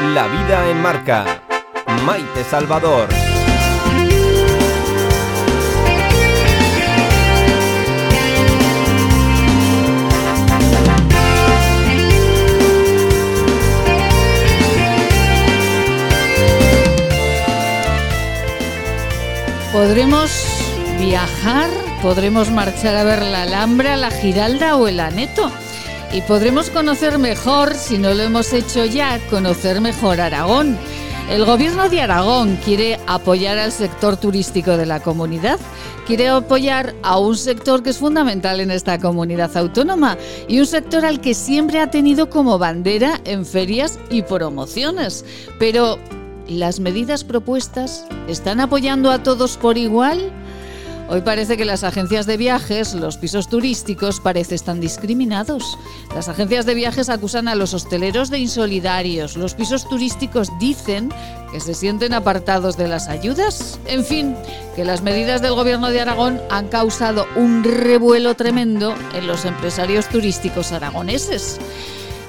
[0.00, 1.42] La vida en marca.
[2.06, 3.08] Maite Salvador.
[19.72, 20.30] Podremos
[21.00, 21.68] viajar,
[22.00, 25.50] podremos marchar a ver la Alhambra, la Giralda o el Aneto.
[26.10, 30.78] Y podremos conocer mejor, si no lo hemos hecho ya, conocer mejor Aragón.
[31.30, 35.60] El gobierno de Aragón quiere apoyar al sector turístico de la comunidad,
[36.06, 40.16] quiere apoyar a un sector que es fundamental en esta comunidad autónoma
[40.48, 45.26] y un sector al que siempre ha tenido como bandera en ferias y promociones.
[45.58, 45.98] Pero,
[46.48, 50.32] ¿las medidas propuestas están apoyando a todos por igual?
[51.10, 55.78] Hoy parece que las agencias de viajes, los pisos turísticos, parece están discriminados.
[56.14, 59.38] Las agencias de viajes acusan a los hosteleros de insolidarios.
[59.38, 61.10] Los pisos turísticos dicen
[61.50, 63.80] que se sienten apartados de las ayudas.
[63.86, 64.36] En fin,
[64.76, 70.10] que las medidas del gobierno de Aragón han causado un revuelo tremendo en los empresarios
[70.10, 71.58] turísticos aragoneses.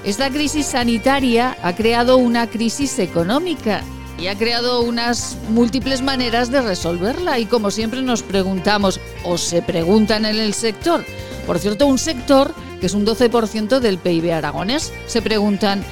[0.06, 3.84] Esta crisis sanitaria ha creado una crisis económica
[4.22, 9.62] y ha creado unas múltiples maneras de resolverla y como siempre nos preguntamos o se
[9.62, 11.06] preguntan en el sector,
[11.46, 15.84] por cierto un sector que es un 12% del PIB aragonés, se preguntan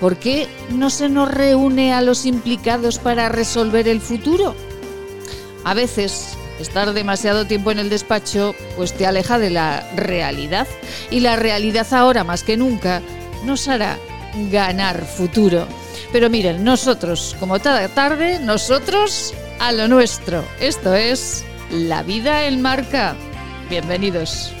[0.00, 4.54] ¿por qué no se nos reúne a los implicados para resolver el futuro?
[5.64, 10.66] A veces estar demasiado tiempo en el despacho pues te aleja de la realidad
[11.10, 13.00] y la realidad ahora más que nunca
[13.44, 13.98] nos hará
[14.50, 15.66] ganar futuro.
[16.12, 20.44] Pero miren, nosotros, como cada tarde, nosotros a lo nuestro.
[20.60, 23.14] Esto es La vida en marca.
[23.68, 24.52] Bienvenidos.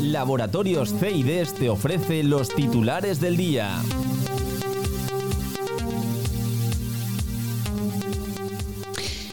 [0.00, 3.82] Laboratorios CIDES te ofrece los titulares del día.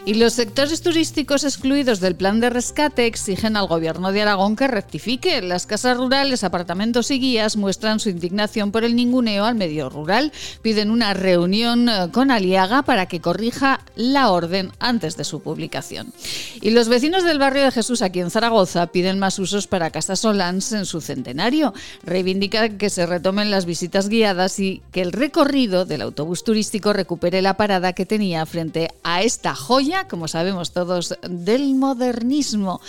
[0.08, 4.66] Y los sectores turísticos excluidos del plan de rescate exigen al gobierno de Aragón que
[4.66, 5.42] rectifique.
[5.42, 10.32] Las casas rurales, apartamentos y guías muestran su indignación por el ninguneo al medio rural.
[10.62, 16.14] Piden una reunión eh, con Aliaga para que corrija la orden antes de su publicación.
[16.62, 20.22] Y los vecinos del barrio de Jesús aquí en Zaragoza piden más usos para Casas
[20.22, 21.74] Solans en su centenario.
[22.04, 27.42] Reivindican que se retomen las visitas guiadas y que el recorrido del autobús turístico recupere
[27.42, 32.82] la parada que tenía frente a esta joya como sabemos todos, del modernismo.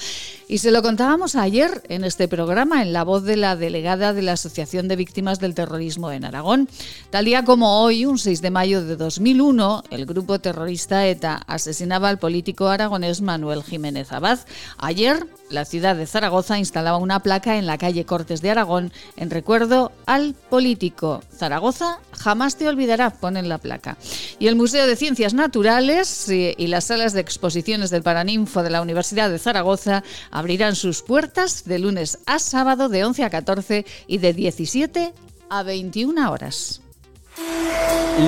[0.51, 4.23] Y se lo contábamos ayer en este programa, en la voz de la delegada de
[4.23, 6.71] la Asociación de Víctimas del Terrorismo en Aragón.
[7.11, 12.09] Tal día como hoy, un 6 de mayo de 2001, el grupo terrorista ETA asesinaba
[12.09, 14.39] al político aragonés Manuel Jiménez Abad.
[14.79, 19.29] Ayer, la ciudad de Zaragoza instalaba una placa en la calle Cortes de Aragón en
[19.29, 21.23] recuerdo al político.
[21.37, 23.99] Zaragoza jamás te olvidará, ponen la placa.
[24.39, 28.81] Y el Museo de Ciencias Naturales y las salas de exposiciones del Paraninfo de la
[28.81, 30.03] Universidad de Zaragoza
[30.39, 35.13] abrirán sus puertas de lunes a sábado de 11 a 14 y de 17
[35.51, 36.81] a 21 horas.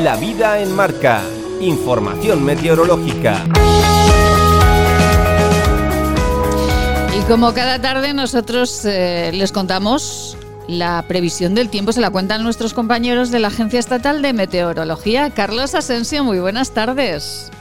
[0.02, 1.22] La vida en marca.
[1.60, 3.44] Información meteorológica.
[7.16, 12.42] Y como cada tarde nosotros eh, les contamos la previsión del tiempo, se la cuentan
[12.42, 15.30] nuestros compañeros de la Agencia Estatal de Meteorología.
[15.30, 17.52] Carlos Asensio, muy buenas tardes.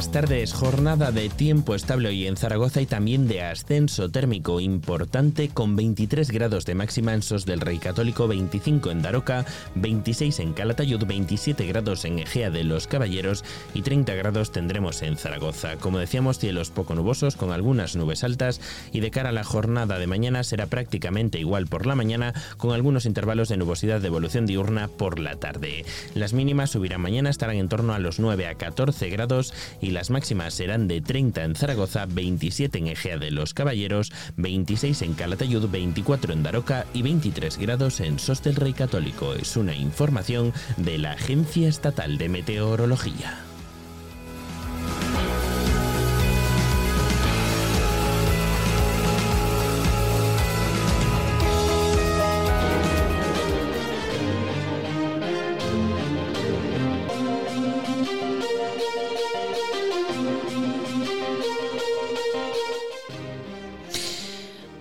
[0.00, 5.50] Buenas tardes, jornada de tiempo estable hoy en Zaragoza y también de ascenso térmico importante
[5.50, 9.44] con 23 grados de máxima en Sos del Rey Católico, 25 en Daroca,
[9.74, 13.44] 26 en Calatayud, 27 grados en Egea de los Caballeros
[13.74, 15.76] y 30 grados tendremos en Zaragoza.
[15.76, 18.62] Como decíamos, cielos poco nubosos con algunas nubes altas
[18.94, 22.72] y de cara a la jornada de mañana será prácticamente igual por la mañana con
[22.72, 25.84] algunos intervalos de nubosidad de evolución diurna por la tarde.
[26.14, 29.52] Las mínimas subirán mañana, estarán en torno a los 9 a 14 grados
[29.82, 35.02] y las máximas serán de 30 en Zaragoza, 27 en Egea de los Caballeros, 26
[35.02, 39.34] en Calatayud, 24 en Daroca y 23 grados en Sos del Rey Católico.
[39.34, 43.49] Es una información de la Agencia Estatal de Meteorología.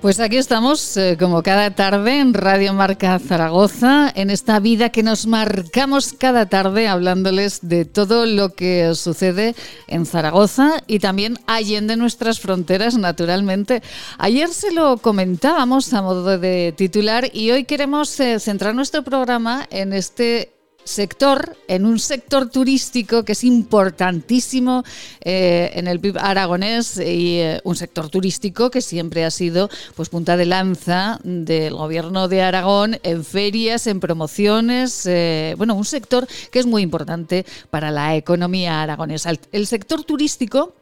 [0.01, 5.03] Pues aquí estamos, eh, como cada tarde, en Radio Marca Zaragoza, en esta vida que
[5.03, 9.55] nos marcamos cada tarde, hablándoles de todo lo que sucede
[9.87, 13.83] en Zaragoza y también allende nuestras fronteras, naturalmente.
[14.17, 19.67] Ayer se lo comentábamos a modo de titular y hoy queremos eh, centrar nuestro programa
[19.69, 24.83] en este sector, en un sector turístico que es importantísimo
[25.21, 30.09] eh, en el PIB aragonés y eh, un sector turístico que siempre ha sido pues
[30.09, 36.27] punta de lanza del gobierno de Aragón en ferias, en promociones, eh, bueno, un sector
[36.51, 39.31] que es muy importante para la economía aragonesa.
[39.51, 40.73] el sector turístico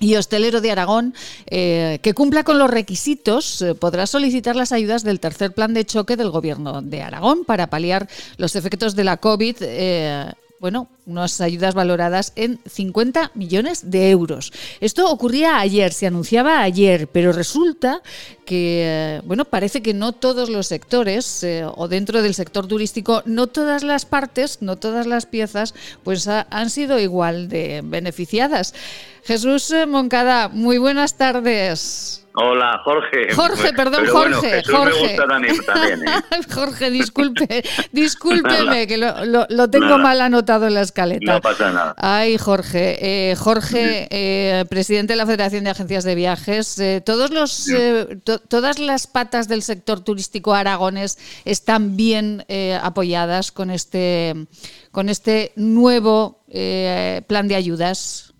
[0.00, 1.14] y hostelero de Aragón,
[1.46, 5.84] eh, que cumpla con los requisitos, eh, podrá solicitar las ayudas del tercer plan de
[5.84, 8.08] choque del Gobierno de Aragón para paliar
[8.38, 9.56] los efectos de la COVID.
[9.60, 14.52] Eh, bueno, unas ayudas valoradas en 50 millones de euros.
[14.80, 18.02] Esto ocurría ayer, se anunciaba ayer, pero resulta
[18.44, 23.82] que, bueno, parece que no todos los sectores, o dentro del sector turístico, no todas
[23.82, 25.74] las partes, no todas las piezas,
[26.04, 28.74] pues han sido igual de beneficiadas.
[29.24, 32.19] Jesús Moncada, muy buenas tardes.
[32.34, 33.32] Hola, Jorge.
[33.34, 34.62] Jorge, perdón, Jorge.
[34.64, 35.16] Jorge.
[35.16, 35.54] también,
[36.06, 36.20] ¿eh?
[36.54, 41.34] Jorge, disculpe, discúlpeme, que lo, tengo mal anotado en la escaleta.
[41.34, 41.94] No pasa nada.
[41.96, 43.30] Ay, Jorge.
[43.30, 46.80] Eh, Jorge, eh, presidente de la Federación de Agencias de Viajes.
[47.04, 47.66] todos los,
[48.48, 52.44] todas las patas del sector turístico aragones están bien
[52.80, 54.34] apoyadas con este,
[54.92, 56.44] con este nuevo
[57.26, 58.34] plan de ayudas.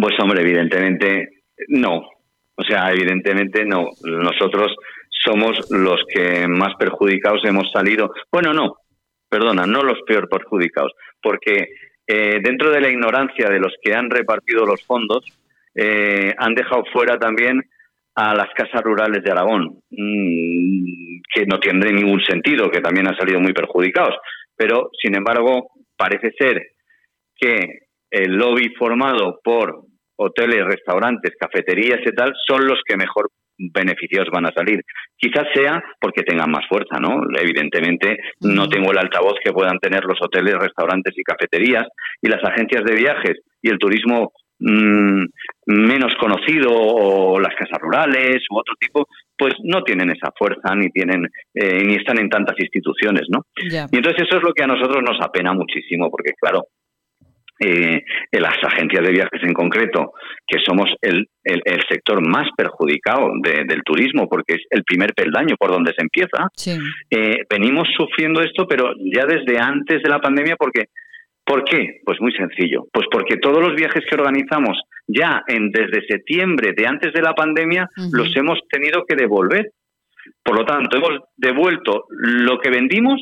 [0.00, 1.28] Pues hombre, evidentemente
[1.68, 2.13] no.
[2.56, 3.88] O sea, evidentemente no.
[4.02, 4.74] Nosotros
[5.10, 8.12] somos los que más perjudicados hemos salido.
[8.30, 8.76] Bueno, no,
[9.28, 10.92] perdona, no los peor perjudicados,
[11.22, 11.68] porque
[12.06, 15.24] eh, dentro de la ignorancia de los que han repartido los fondos,
[15.74, 17.62] eh, han dejado fuera también
[18.14, 23.16] a las casas rurales de Aragón, mm, que no tiene ningún sentido, que también han
[23.16, 24.14] salido muy perjudicados.
[24.56, 26.62] Pero, sin embargo, parece ser
[27.36, 27.80] que
[28.10, 29.83] el lobby formado por
[30.16, 34.82] hoteles, restaurantes, cafeterías y tal son los que mejor beneficiados van a salir.
[35.16, 37.22] Quizás sea porque tengan más fuerza, ¿no?
[37.38, 41.84] Evidentemente no tengo el altavoz que puedan tener los hoteles, restaurantes y cafeterías
[42.20, 45.24] y las agencias de viajes y el turismo mm,
[45.66, 49.06] menos conocido o las casas rurales u otro tipo,
[49.36, 53.46] pues no tienen esa fuerza ni tienen eh, ni están en tantas instituciones, ¿no?
[53.56, 56.66] Y entonces eso es lo que a nosotros nos apena muchísimo porque claro,
[57.60, 58.02] eh,
[58.32, 60.12] las agencias de viajes en concreto,
[60.46, 65.70] que somos el, el, sector más perjudicado del turismo, porque es el primer peldaño por
[65.70, 66.48] donde se empieza,
[67.10, 70.86] eh, venimos sufriendo esto, pero ya desde antes de la pandemia, porque
[71.44, 72.00] ¿por qué?
[72.04, 76.86] Pues muy sencillo, pues porque todos los viajes que organizamos ya en desde septiembre de
[76.86, 79.70] antes de la pandemia los hemos tenido que devolver.
[80.42, 83.20] Por lo tanto, hemos devuelto lo que vendimos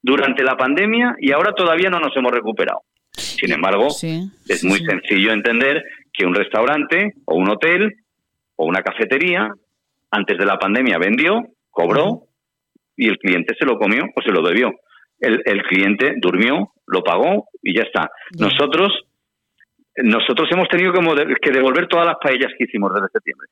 [0.00, 2.80] durante la pandemia y ahora todavía no nos hemos recuperado.
[3.16, 5.82] Sin embargo, es muy sencillo entender
[6.12, 7.94] que un restaurante o un hotel
[8.56, 9.50] o una cafetería
[10.10, 12.28] antes de la pandemia vendió, cobró
[12.96, 14.72] y el cliente se lo comió o se lo debió.
[15.18, 18.10] El, cliente durmió, lo pagó y ya está.
[18.38, 18.92] Nosotros
[19.96, 23.46] nosotros hemos tenido que devolver todas las paellas que hicimos desde septiembre.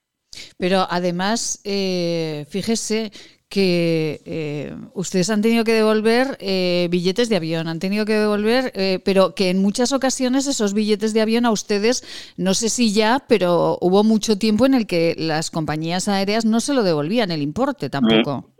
[0.59, 3.11] Pero además, eh, fíjese
[3.53, 8.73] que eh, ustedes han tenido que devolver eh, billetes de avión, han tenido que devolver,
[8.75, 12.01] eh, pero que en muchas ocasiones esos billetes de avión a ustedes,
[12.39, 16.61] no sé si ya, pero hubo mucho tiempo en el que las compañías aéreas no
[16.61, 18.55] se lo devolvían el importe tampoco.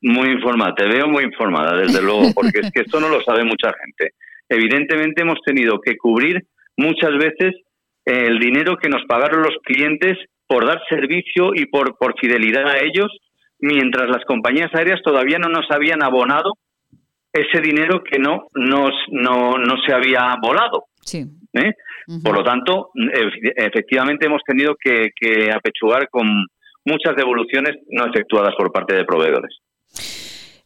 [0.00, 3.44] Muy, informada, te veo muy informada, desde luego, porque es que esto no lo sabe
[3.44, 4.14] mucha gente.
[4.48, 6.46] Evidentemente hemos tenido que cubrir
[6.78, 7.54] muchas veces
[8.06, 12.78] el dinero que nos pagaron los clientes por dar servicio y por, por fidelidad a
[12.78, 13.10] ellos
[13.60, 16.52] mientras las compañías aéreas todavía no nos habían abonado
[17.32, 19.54] ese dinero que no nos no,
[19.86, 20.84] se había volado.
[21.02, 21.24] Sí.
[21.54, 21.72] ¿eh?
[22.22, 22.90] Por lo tanto,
[23.56, 25.10] efectivamente hemos tenido que,
[25.52, 26.26] apechugar con
[26.84, 29.58] muchas devoluciones no efectuadas por parte de proveedores.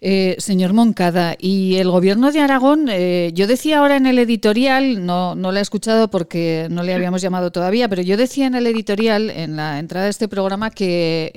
[0.05, 5.07] Eh, señor Moncada, y el gobierno de Aragón, eh, yo decía ahora en el editorial,
[5.07, 8.57] no, no lo he escuchado porque no le habíamos llamado todavía, pero yo decía en
[8.57, 11.31] el editorial, en la entrada de este programa, que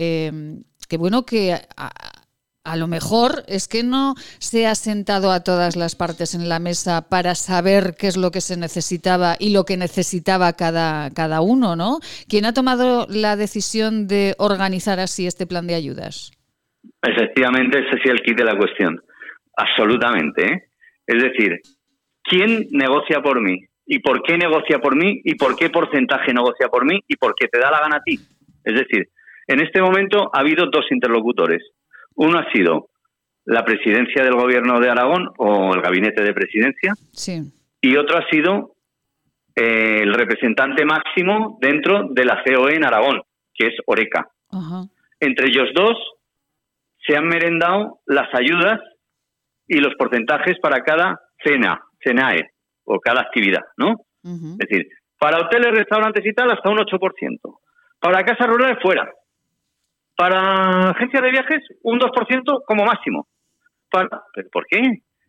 [0.88, 5.96] que bueno, que a, lo mejor es que no se ha sentado a todas las
[5.96, 9.78] partes en la mesa para saber qué es lo que se necesitaba y lo que
[9.78, 12.00] necesitaba cada, cada uno, ¿no?
[12.28, 16.32] ¿Quién ha tomado la decisión de organizar así este plan de ayudas?
[17.02, 19.00] Efectivamente, ese es el kit de la cuestión.
[19.56, 20.44] Absolutamente.
[20.44, 20.64] ¿eh?
[21.06, 21.60] Es decir,
[22.24, 23.60] ¿quién negocia por mí?
[23.86, 25.22] ¿Y por qué negocia por mí?
[25.24, 27.00] ¿Y por qué porcentaje negocia por mí?
[27.08, 28.20] ¿Y por qué te da la gana a ti?
[28.64, 29.08] Es decir,
[29.48, 31.62] En este momento ha habido dos interlocutores.
[32.16, 32.90] Uno ha sido
[33.46, 36.94] la presidencia del gobierno de Aragón o el gabinete de presidencia.
[37.14, 37.42] Sí.
[37.82, 38.76] Y otro ha sido
[39.56, 43.22] eh, el representante máximo dentro de la COE en Aragón,
[43.54, 44.28] que es Oreca.
[45.20, 45.98] Entre ellos dos
[47.06, 48.80] se han merendado las ayudas
[49.68, 52.52] y los porcentajes para cada cena, cenae,
[52.84, 53.96] o cada actividad, ¿no?
[54.24, 54.88] Es decir,
[55.20, 57.40] para hoteles, restaurantes y tal, hasta un 8%.
[58.00, 59.08] Para casas rurales, fuera.
[60.16, 63.28] Para agencias de viajes, un 2% como máximo.
[63.90, 64.82] Para, ¿Pero por qué?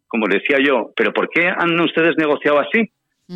[0.07, 2.91] Como le decía yo, ¿pero por qué han ustedes negociado así?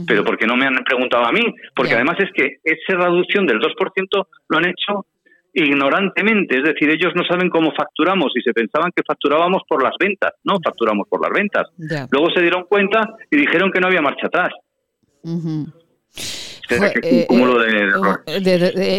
[0.07, 1.43] Pero porque no me han preguntado a mí,
[1.75, 5.07] porque además es que esa reducción del 2% lo han hecho
[5.53, 9.95] ignorantemente, es decir, ellos no saben cómo facturamos y se pensaban que facturábamos por las
[9.99, 11.67] ventas, no facturamos por las ventas.
[12.11, 14.51] Luego se dieron cuenta y dijeron que no había marcha atrás.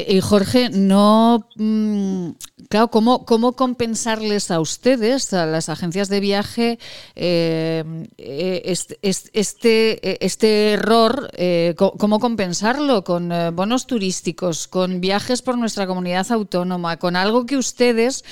[0.10, 1.48] Y Jorge, no.
[1.56, 2.32] Mm,
[2.70, 6.80] claro, ¿cómo, ¿cómo compensarles a ustedes, a las agencias de viaje,
[7.16, 7.84] eh,
[8.18, 8.98] eh, este,
[9.34, 11.30] este, este, error?
[11.34, 13.04] Eh, ¿Cómo compensarlo?
[13.04, 18.24] ¿Con bonos turísticos, con viajes por nuestra comunidad autónoma, con algo que ustedes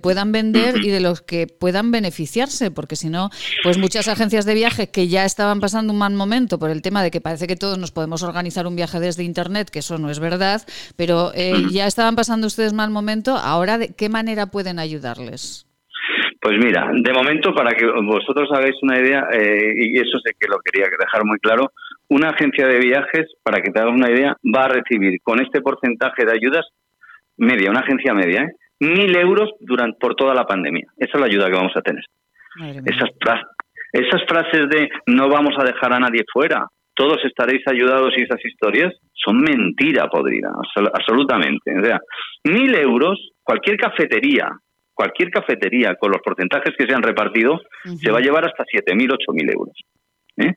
[0.00, 2.70] puedan vender y de los que puedan beneficiarse?
[2.70, 3.30] Porque si no,
[3.62, 7.02] pues muchas agencias de viaje que ya estaban pasando un mal momento por el tema
[7.02, 10.10] de que parece que todos nos podemos organizar un viaje desde Internet, que eso no
[10.10, 10.62] es verdad,
[10.96, 13.36] pero eh, ya estaban pasando ustedes mal momento.
[13.36, 15.66] Ahora, ¿de qué manera pueden ayudarles?
[16.40, 20.48] Pues mira, de momento, para que vosotros hagáis una idea, eh, y eso sé que
[20.48, 21.72] lo quería dejar muy claro,
[22.08, 25.60] una agencia de viajes, para que te hagas una idea, va a recibir con este
[25.60, 26.64] porcentaje de ayudas
[27.36, 28.52] media, una agencia media, ¿eh?
[28.80, 30.86] mil euros durante, por toda la pandemia.
[30.96, 32.04] Esa es la ayuda que vamos a tener.
[32.84, 33.10] Esas,
[33.92, 36.66] esas frases de no vamos a dejar a nadie fuera,
[36.98, 40.50] todos estaréis ayudados y esas historias son mentira podrida,
[40.92, 41.78] absolutamente.
[41.78, 42.00] O sea,
[42.42, 44.50] mil euros, cualquier cafetería,
[44.92, 47.60] cualquier cafetería con los porcentajes que se han repartido,
[48.02, 49.74] se va a llevar hasta 7.000, 8.000 euros.
[50.38, 50.54] ¿eh?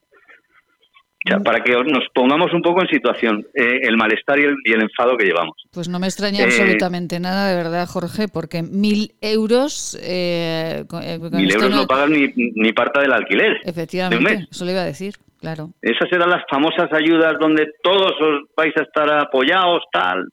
[1.24, 4.82] O sea, para que nos pongamos un poco en situación, eh, el malestar y el,
[4.82, 5.54] enfado que llevamos.
[5.72, 9.96] Pues no me extraña eh, absolutamente nada, de verdad, Jorge, porque mil euros...
[10.02, 13.58] mil euros no, pagan ni, ni parte del alquiler.
[13.64, 15.14] Efectivamente, eso le iba a decir.
[15.42, 15.72] Claro.
[15.82, 20.28] Esas eran las famosas ayudas donde todos os vais a estar apoyados, tal.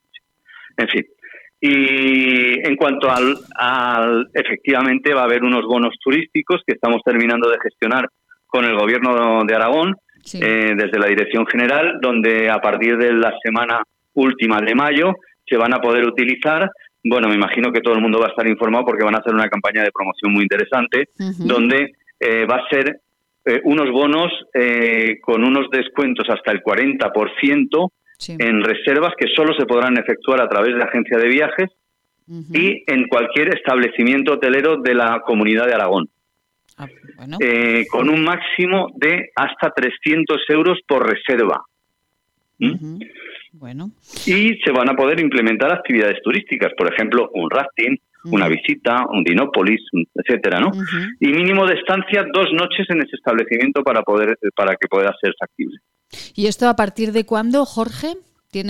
[0.77, 1.07] En fin.
[1.61, 7.59] Y en cuanto al, efectivamente va a haber unos bonos turísticos que estamos terminando de
[7.61, 8.09] gestionar
[8.47, 9.97] con el gobierno de Aragón
[10.35, 13.83] eh, desde la Dirección General, donde a partir de la semana
[14.15, 15.15] última de mayo
[15.47, 16.71] se van a poder utilizar.
[17.03, 19.35] Bueno, me imagino que todo el mundo va a estar informado porque van a hacer
[19.35, 23.01] una campaña de promoción muy interesante, donde eh, va a ser
[23.49, 27.91] eh, unos bonos eh, con unos descuentos hasta el 40%
[28.27, 31.71] en reservas que solo se podrán efectuar a través de agencia de viajes
[32.53, 36.11] y en cualquier establecimiento hotelero de la comunidad de Aragón.
[36.77, 36.89] Ah,
[37.41, 41.65] eh, con un máximo de hasta 300 euros por reserva.
[42.59, 43.01] ¿Mm?
[43.53, 43.93] Bueno.
[44.27, 47.99] Y se van a poder implementar actividades turísticas, por ejemplo, un rafting,
[48.31, 49.81] una visita, un dinópolis,
[50.15, 50.71] etcétera, ¿no?
[51.21, 55.35] Y mínimo de estancia dos noches en ese establecimiento para poder para que pueda ser
[55.39, 55.79] factible.
[56.35, 58.15] ¿Y esto a partir de cuándo, Jorge?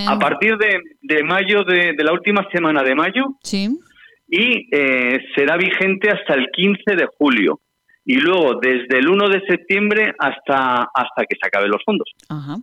[0.08, 3.36] A partir de, mayo, de, la última semana de mayo.
[3.42, 3.78] Sí.
[4.26, 7.60] Y eh, será vigente hasta el 15 de julio.
[8.04, 12.08] Y luego desde el 1 de septiembre hasta, hasta que se acaben los fondos.
[12.28, 12.56] Ajá.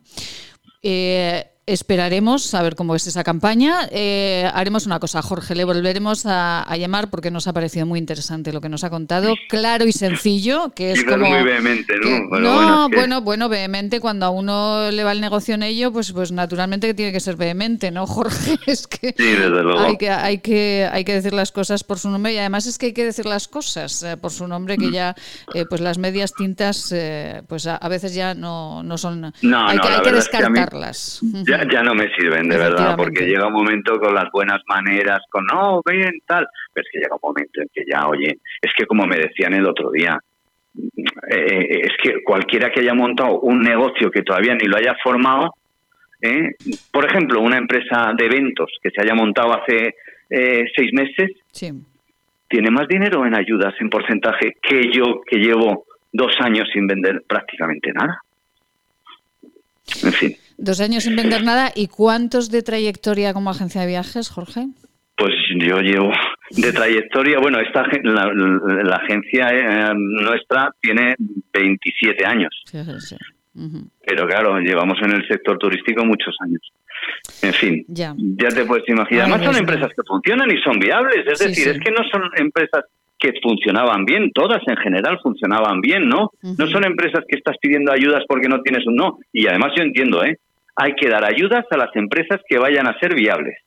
[0.81, 3.89] Eh, Esperaremos a ver cómo es esa campaña.
[3.89, 8.53] Eh, haremos una cosa, Jorge, le volveremos a, llamar porque nos ha parecido muy interesante
[8.53, 11.25] lo que nos ha contado, claro y sencillo, que es como...
[11.25, 12.39] muy vehemente, ¿no?
[12.39, 16.31] no, bueno, bueno, vehemente, cuando a uno le va el negocio en ello, pues, pues
[16.31, 18.59] naturalmente que tiene que ser vehemente, ¿no, Jorge?
[18.67, 19.79] Es que, sí, desde luego.
[19.79, 22.77] Hay que, hay, que, hay que decir las cosas por su nombre y además es
[22.77, 25.15] que hay que decir las cosas eh, por su nombre, que ya
[25.53, 26.93] eh, pues las medias tintas
[27.47, 29.33] pues a, veces ya no, no son...
[29.41, 31.21] No, hay, que, hay que descartarlas
[31.63, 35.45] ya, no me sirven, de verdad, porque llega un momento con las buenas maneras, con
[35.45, 38.85] no, bien, tal, pero es que llega un momento en que ya, oye, es que
[38.85, 40.17] como me decían el otro día,
[41.29, 45.53] eh, es que cualquiera que haya montado un negocio que todavía ni lo haya formado,
[46.21, 46.51] ¿eh?
[46.91, 49.95] por ejemplo, una empresa de eventos que se haya montado hace
[50.29, 51.31] eh, seis meses,
[52.47, 57.23] tiene más dinero en ayudas en porcentaje que yo que llevo dos años sin vender
[57.27, 58.21] prácticamente nada.
[60.03, 60.35] En fin.
[60.57, 61.71] Dos años sin vender nada.
[61.75, 64.67] ¿Y cuántos de trayectoria como agencia de viajes, Jorge?
[65.17, 66.11] Pues yo llevo
[66.51, 71.15] de trayectoria, bueno, esta la, agencia eh, nuestra tiene
[71.53, 72.53] 27 años.
[74.05, 76.61] Pero claro, llevamos en el sector turístico muchos años.
[77.41, 78.13] en fin, ya,
[78.49, 79.23] te puedes imaginar.
[79.23, 82.83] Además son empresas que funcionan y son viables, es decir, es que no son empresas
[83.17, 86.31] que funcionaban bien, todas en general funcionaban bien, ¿no?
[86.41, 89.19] No son empresas que estás pidiendo ayudas porque no tienes un no.
[89.31, 90.37] Y además yo entiendo, ¿eh?
[90.75, 93.57] Hay que dar ayudas a las empresas que vayan a ser viables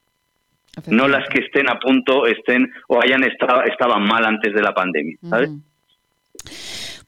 [0.86, 4.72] no las que estén a punto, estén o hayan estado estaban mal antes de la
[4.72, 5.50] pandemia, ¿sabes?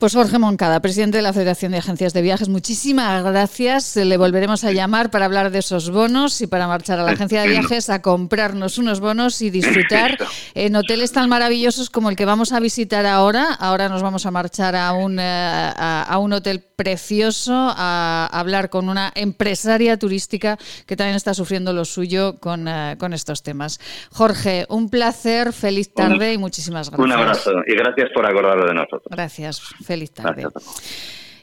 [0.00, 3.97] Pues Jorge Moncada, presidente de la Federación de Agencias de Viajes, muchísimas gracias.
[3.97, 7.42] Le volveremos a llamar para hablar de esos bonos y para marchar a la agencia
[7.42, 10.16] de viajes a comprarnos unos bonos y disfrutar
[10.54, 13.52] en hoteles tan maravillosos como el que vamos a visitar ahora.
[13.52, 18.88] Ahora nos vamos a marchar a un, eh, a, un hotel precioso a hablar con
[18.88, 23.78] una empresaria turística que también está sufriendo lo suyo con, eh, con estos temas.
[24.11, 27.04] Jorge, un placer, feliz tarde y muchísimas gracias.
[27.04, 29.04] Un abrazo y gracias por acordarlo de nosotros.
[29.11, 29.61] Gracias.
[29.90, 30.47] Feliz tarde.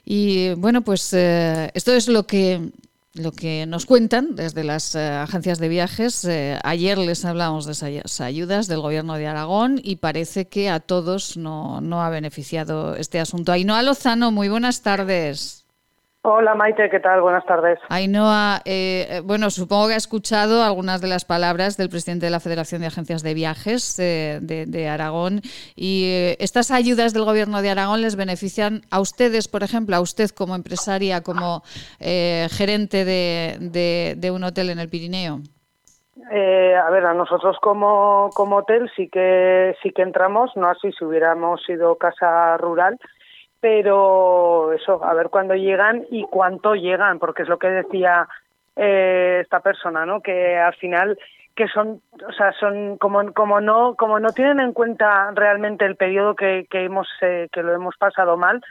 [0.06, 2.72] Y bueno, pues eh, esto es lo que
[3.14, 6.24] lo que nos cuentan desde las eh, agencias de viajes.
[6.24, 10.80] Eh, ayer les hablamos de esas ayudas del Gobierno de Aragón y parece que a
[10.80, 13.52] todos no, no ha beneficiado este asunto.
[13.52, 15.67] Ainhoa Lozano, muy buenas tardes.
[16.24, 17.22] Hola Maite, ¿qué tal?
[17.22, 17.80] Buenas tardes.
[17.90, 22.32] Ainhoa, eh, eh, bueno, supongo que ha escuchado algunas de las palabras del presidente de
[22.32, 25.42] la Federación de Agencias de Viajes eh, de, Aragón
[25.76, 30.30] y estas ayudas del gobierno de Aragón les benefician a ustedes, por ejemplo, a usted
[30.32, 31.62] como empresaria, como
[32.00, 35.40] gerente de, un hotel en el Pirineo.
[36.30, 41.06] a ver, a nosotros como, como hotel sí que sí que entramos, no así si
[41.06, 42.98] hubiéramos sido casa rural,
[43.60, 48.28] pero eso, a ver cuándo llegan y cuánto llegan, porque es lo que decía
[48.76, 50.22] eh, esta persona, ¿no?
[50.22, 51.18] Que al final
[51.56, 55.96] que son, o sea, son como como no como no tienen en cuenta realmente el
[55.96, 58.62] periodo que, que hemos eh, que lo hemos pasado mal,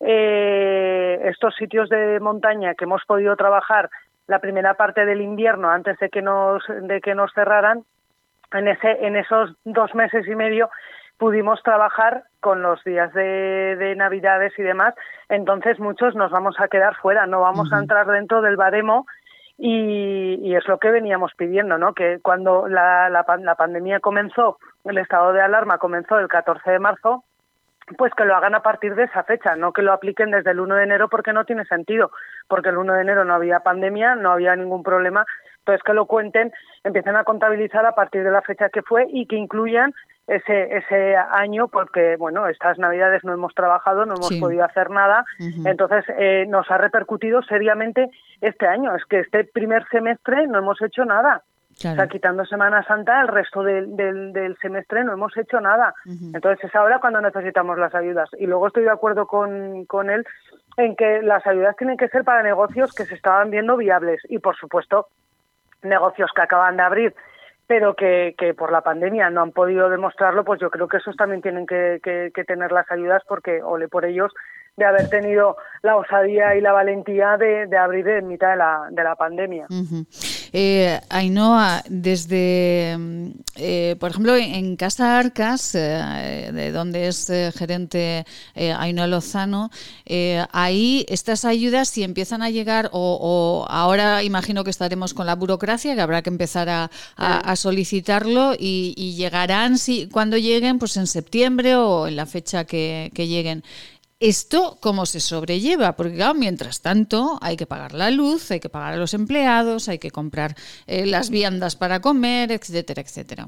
[0.00, 3.88] eh, estos sitios de montaña que hemos podido trabajar
[4.26, 7.84] la primera parte del invierno antes de que nos de que nos cerraran
[8.52, 10.68] en ese en esos dos meses y medio
[11.24, 14.94] pudimos trabajar con los días de, Navidades y demás,
[15.30, 19.06] entonces muchos nos vamos a quedar fuera, no vamos a entrar dentro del baremo
[19.56, 21.94] y, es lo que veníamos pidiendo, ¿no?
[21.94, 26.78] Que cuando la, la, la pandemia comenzó, el estado de alarma comenzó el 14 de
[26.78, 27.24] marzo,
[27.96, 30.60] pues que lo hagan a partir de esa fecha, no que lo apliquen desde el
[30.60, 32.10] 1 de enero porque no tiene sentido,
[32.48, 35.24] porque el 1 de enero no había pandemia, no había ningún problema,
[35.64, 36.52] entonces que lo cuenten,
[36.84, 39.94] empiecen a contabilizar a partir de la fecha que fue y que incluyan
[40.26, 45.24] ese, ese año porque, bueno, estas navidades no hemos trabajado, no hemos podido hacer nada,
[45.64, 48.10] entonces eh, nos ha repercutido seriamente
[48.42, 48.94] este año.
[48.94, 51.42] Es que este primer semestre no hemos hecho nada.
[51.72, 55.92] O sea, quitando Semana Santa, el resto del, del, semestre no hemos hecho nada.
[56.06, 58.30] Entonces es ahora cuando necesitamos las ayudas.
[58.38, 60.24] Y luego estoy de acuerdo con, con él
[60.76, 64.20] en que las ayudas tienen que ser para negocios que se estaban viendo viables.
[64.28, 65.08] Y por supuesto,
[65.84, 67.14] negocios que acaban de abrir
[67.66, 71.16] pero que, que por la pandemia no han podido demostrarlo, pues yo creo que esos
[71.16, 74.32] también tienen que, que, tener las ayudas porque ole por ellos
[74.76, 78.88] de haber tenido la osadía y la valentía de, de abrir en mitad de la,
[78.90, 79.66] de la pandemia.
[80.52, 88.24] Eh, Ainhoa, desde, mm, eh, por ejemplo, en Casa Arcas, eh, de donde es gerente
[88.54, 89.70] Ainhoa Lozano,
[90.52, 95.94] ahí estas ayudas si empiezan a llegar, o, ahora imagino que estaremos con la burocracia,
[95.94, 102.06] que habrá que empezar a, solicitarlo y, llegarán, si, cuando lleguen, pues en septiembre o
[102.06, 103.62] en la fecha que lleguen.
[104.20, 105.92] ¿Esto cómo se sobrelleva?
[105.92, 109.88] Porque claro, mientras tanto hay que pagar la luz, hay que pagar a los empleados,
[109.88, 110.52] hay que comprar
[110.86, 113.46] eh, las viandas para comer, etcétera, etcétera.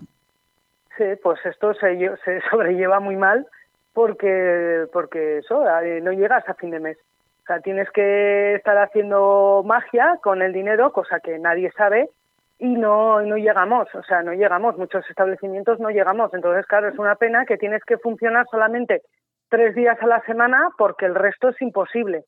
[0.99, 3.47] Sí, pues esto se, se sobrelleva muy mal
[3.93, 6.99] porque, porque eso, eh, no llegas a fin de mes.
[7.45, 12.11] O sea, tienes que estar haciendo magia con el dinero, cosa que nadie sabe,
[12.59, 16.35] y no, no llegamos, o sea, no llegamos, muchos establecimientos no llegamos.
[16.35, 19.03] Entonces, claro, es una pena que tienes que funcionar solamente
[19.49, 22.25] tres días a la semana porque el resto es imposible.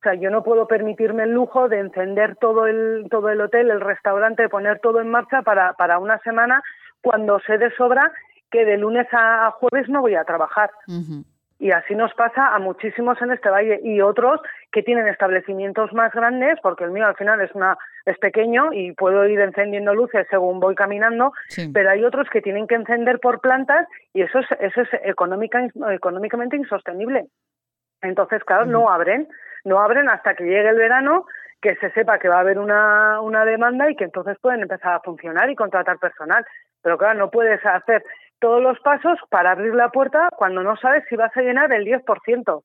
[0.00, 3.70] O sea, yo no puedo permitirme el lujo de encender todo el, todo el hotel,
[3.70, 6.62] el restaurante, poner todo en marcha para, para una semana
[7.00, 8.12] cuando sé de sobra
[8.50, 10.70] que de lunes a jueves no voy a trabajar.
[11.62, 14.40] Y así nos pasa a muchísimos en este valle y otros
[14.72, 18.90] que tienen establecimientos más grandes, porque el mío al final es una es pequeño y
[18.94, 21.32] puedo ir encendiendo luces según voy caminando,
[21.72, 25.64] pero hay otros que tienen que encender por plantas y eso es eso es económica,
[25.92, 27.26] económicamente insostenible.
[28.00, 29.28] Entonces, claro, no abren,
[29.62, 31.26] no abren hasta que llegue el verano,
[31.60, 34.94] que se sepa que va a haber una, una demanda y que entonces pueden empezar
[34.94, 36.44] a funcionar y contratar personal.
[36.82, 38.02] Pero claro, no puedes hacer
[38.42, 41.86] todos los pasos para abrir la puerta cuando no sabes si vas a llenar el
[41.86, 42.62] 10%.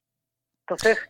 [0.62, 1.10] Entonces,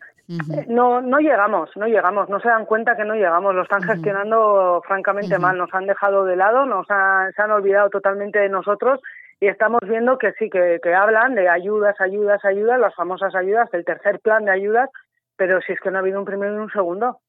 [0.67, 4.84] no, no llegamos, no llegamos, no se dan cuenta que no llegamos, lo están gestionando
[4.86, 8.99] francamente mal, nos han dejado de lado, nos han, se han olvidado totalmente de nosotros
[9.39, 13.69] y estamos viendo que sí, que, que hablan de ayudas, ayudas, ayudas, las famosas ayudas,
[13.73, 14.89] el tercer plan de ayudas,
[15.38, 17.21] pero si es que no ha habido un primero y un segundo.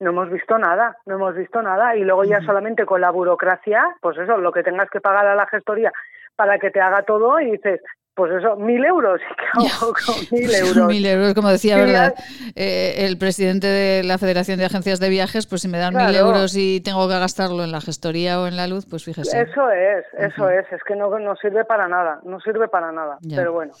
[0.00, 1.94] No hemos visto nada, no hemos visto nada.
[1.94, 5.34] Y luego ya solamente con la burocracia, pues eso, lo que tengas que pagar a
[5.34, 5.92] la gestoría
[6.40, 7.82] para que te haga todo y dices,
[8.14, 9.20] pues eso, mil euros.
[10.30, 10.86] mil euros.
[10.86, 12.14] mil euros, como decía, ¿verdad?
[12.56, 16.16] Eh, el presidente de la Federación de Agencias de Viajes, pues si me dan mil
[16.16, 19.38] euros y tengo que gastarlo en la gestoría o en la luz, pues fíjese.
[19.38, 23.18] Eso es, eso es, es que no, no sirve para nada, no sirve para nada,
[23.36, 23.74] pero bueno.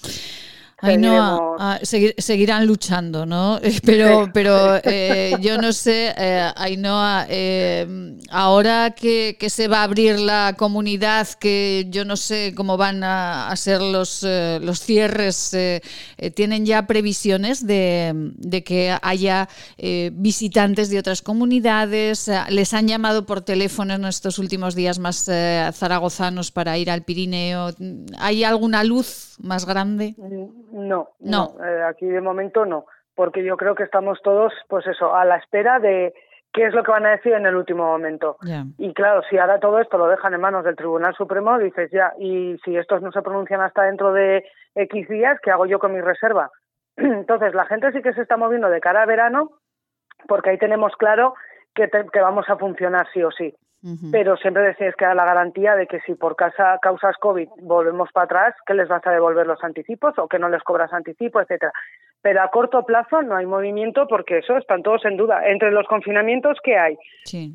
[0.82, 3.60] Ainhoa, ah, seguirán luchando, ¿no?
[3.84, 10.18] Pero, pero eh, yo no sé, eh, Ainhoa, eh, ahora que, se va a abrir
[10.18, 15.56] la comunidad, que yo no sé cómo van a, ser los, eh, los cierres,
[16.34, 19.48] ¿tienen ya previsiones de, de que haya
[20.12, 22.30] visitantes de otras comunidades?
[22.48, 27.74] ¿Les han llamado por teléfono en estos últimos días más zaragozanos para ir al Pirineo?
[28.18, 30.14] ¿Hay alguna luz más grande?
[30.16, 34.86] Mm, no, no, eh, aquí de momento no, porque yo creo que estamos todos, pues
[34.86, 36.14] eso, a la espera de
[36.52, 38.36] qué es lo que van a decir en el último momento.
[38.78, 42.12] Y claro, si ahora todo esto lo dejan en manos del Tribunal Supremo, dices ya,
[42.18, 45.92] y si estos no se pronuncian hasta dentro de X días, ¿qué hago yo con
[45.92, 46.50] mi reserva?
[46.96, 49.52] Entonces, la gente sí que se está moviendo de cara a verano,
[50.26, 51.34] porque ahí tenemos claro
[51.74, 53.54] que, que vamos a funcionar sí o sí
[54.12, 58.10] pero siempre decís que da la garantía de que si por casa, causas COVID volvemos
[58.12, 61.40] para atrás, que les vas a devolver los anticipos o que no les cobras anticipo,
[61.40, 61.72] etcétera.
[62.20, 65.48] Pero a corto plazo no hay movimiento porque eso están todos en duda.
[65.48, 66.98] Entre los confinamientos que hay,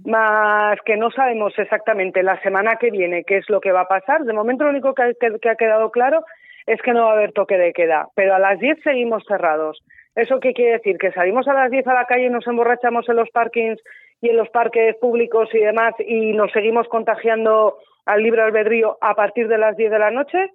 [0.06, 3.88] más que no sabemos exactamente la semana que viene qué es lo que va a
[3.88, 6.24] pasar, de momento lo único que, que ha quedado claro
[6.66, 9.84] es que no va a haber toque de queda, pero a las 10 seguimos cerrados.
[10.16, 10.98] ¿Eso qué quiere decir?
[10.98, 13.82] ¿Que salimos a las 10 a la calle y nos emborrachamos en los parkings
[14.22, 19.16] y en los parques públicos y demás y nos seguimos contagiando al libre albedrío a
[19.16, 20.52] partir de las 10 de la noche?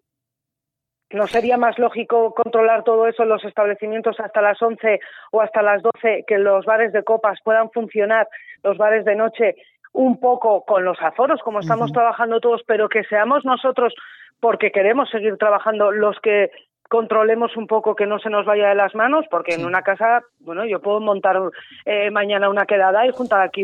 [1.12, 5.00] ¿No sería más lógico controlar todo eso en los establecimientos hasta las 11
[5.32, 8.28] o hasta las 12, que los bares de copas puedan funcionar,
[8.62, 9.56] los bares de noche,
[9.92, 13.92] un poco con los aforos, como estamos trabajando todos, pero que seamos nosotros,
[14.38, 16.50] porque queremos seguir trabajando, los que
[16.90, 20.22] controlemos un poco que no se nos vaya de las manos, porque en una casa,
[20.40, 21.40] bueno, yo puedo montar
[21.86, 23.62] eh, mañana una quedada y juntar aquí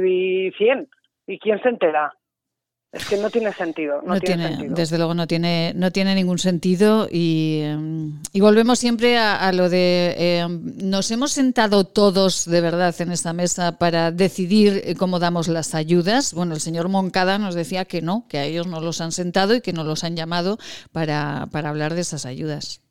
[0.56, 0.88] 100.
[1.26, 2.14] ¿Y quién se entera?
[2.92, 4.00] Es que no tiene sentido.
[4.06, 9.18] No, tiene, desde luego no tiene, no tiene ningún sentido y, em, y volvemos siempre
[9.18, 14.82] a, lo de em, nos hemos sentado todos de verdad en esta mesa para decidir
[14.84, 16.32] eh, cómo damos las ayudas.
[16.32, 19.56] Bueno, el señor Moncada nos decía que no, que a ellos no los han sentado
[19.56, 20.58] y que no los han llamado
[20.92, 22.85] para, para hablar de esas ayudas.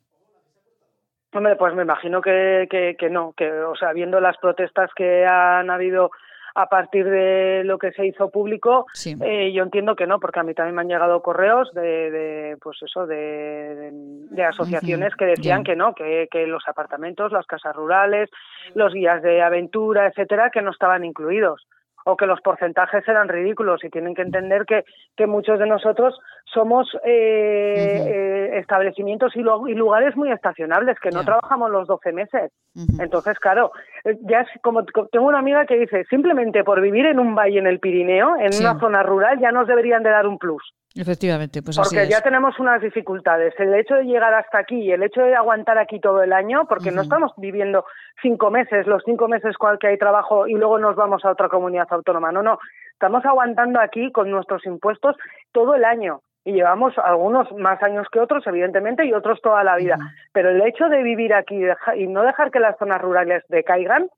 [1.36, 2.66] Hombre, pues me imagino que,
[2.98, 6.10] que, no, que, o sea, viendo las protestas que han habido
[6.54, 10.42] a partir de lo que se hizo público, eh, yo entiendo que no, porque a
[10.42, 13.90] mí también me han llegado correos de, de pues eso, de,
[14.30, 18.30] de, asociaciones que decían que no, que, que los apartamentos, las casas rurales,
[18.74, 21.66] los guías de aventura, etcétera, que no estaban incluidos
[22.06, 24.84] o que los porcentajes eran ridículos y tienen que entender que,
[25.16, 26.14] que muchos de nosotros
[26.44, 32.52] somos eh, eh, establecimientos y, lugares muy estacionables, que no trabajamos los 12 meses.
[33.00, 33.72] Entonces, claro,
[34.04, 37.58] eh, ya es como tengo una amiga que dice, simplemente por vivir en un valle
[37.58, 40.62] en el Pirineo, en una zona rural, ya nos deberían de dar un plus.
[40.94, 43.52] Efectivamente, pues porque ya tenemos unas dificultades.
[43.58, 46.66] El hecho de llegar hasta aquí y el hecho de aguantar aquí todo el año,
[46.66, 47.84] porque no estamos viviendo
[48.22, 51.50] cinco meses, los cinco meses con que hay trabajo y luego nos vamos a otra
[51.50, 52.32] comunidad autónoma.
[52.32, 52.58] No, no.
[52.92, 55.16] Estamos aguantando aquí con nuestros impuestos
[55.52, 59.76] todo el año y llevamos algunos más años que otros, evidentemente, y otros toda la
[59.76, 59.98] vida.
[60.32, 61.60] Pero el hecho de vivir aquí
[61.96, 64.08] y no dejar que las zonas rurales decaigan,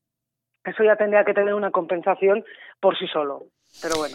[0.62, 2.45] eso ya tendría que tener una compensación
[2.81, 3.45] por sí solo.
[3.81, 4.14] Pero bueno.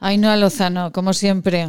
[0.00, 1.66] Ainhoa Lozano, como siempre,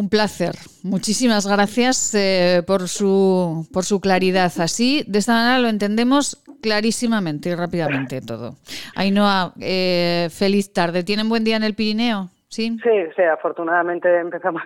[0.00, 0.54] un placer.
[0.82, 4.50] Muchísimas gracias eh, por, su, por su claridad.
[4.58, 8.56] Así, de esta manera lo entendemos clarísimamente y rápidamente todo.
[8.96, 11.04] Ainhoa, eh, feliz tarde.
[11.04, 12.30] ¿Tienen buen día en el Pirineo?
[12.48, 12.76] ¿Sí?
[12.82, 14.62] Sí, afortunadamente empezamos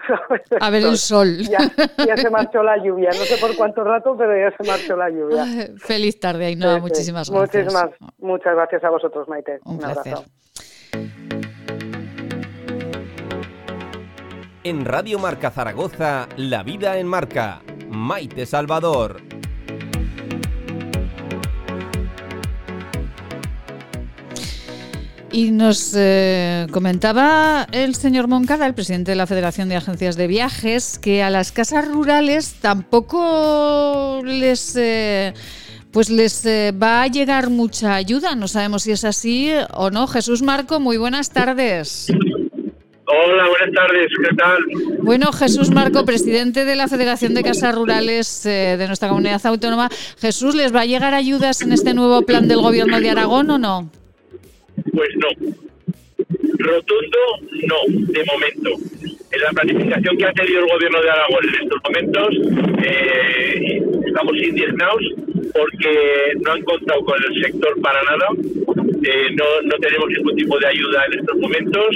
[0.60, 1.36] a ver, el sol.
[1.42, 1.58] Ya,
[2.06, 5.10] ya, se marchó la lluvia, no sé por cuánto rato, pero ya se marchó la
[5.10, 5.44] lluvia.
[5.76, 7.64] Feliz tarde, Ainhoa, muchísimas gracias.
[7.64, 9.58] Muchísimas, muchas gracias a vosotros, Maite.
[9.66, 10.24] Un, abrazo.
[14.66, 17.60] En Radio Marca Zaragoza, La Vida en Marca.
[17.90, 19.20] Maite Salvador.
[25.30, 30.28] Y nos eh, comentaba el señor Moncada, el presidente de la Federación de Agencias de
[30.28, 34.74] Viajes, que a las casas rurales tampoco les...
[34.76, 35.34] Eh,
[35.90, 38.34] pues les eh, va a llegar mucha ayuda.
[38.34, 40.06] No sabemos si es así o no.
[40.06, 42.08] Jesús Marco, muy buenas tardes.
[43.06, 44.58] Hola, buenas tardes, ¿qué tal?
[45.02, 49.90] Bueno, Jesús Marco, presidente de la Federación de Casas Rurales eh, de nuestra comunidad autónoma.
[50.18, 53.58] Jesús, ¿les va a llegar ayudas en este nuevo plan del gobierno de Aragón o
[53.58, 53.90] no?
[54.92, 55.28] Pues no.
[56.58, 57.18] Rotundo,
[57.66, 58.70] no, de momento.
[59.40, 62.28] La planificación que ha tenido el gobierno de Aragón en estos momentos,
[62.82, 65.02] eh, estamos indignados
[65.52, 68.28] porque no han contado con el sector para nada
[69.06, 71.88] eh, no, no tenemos ningún tipo de ayuda en estos momentos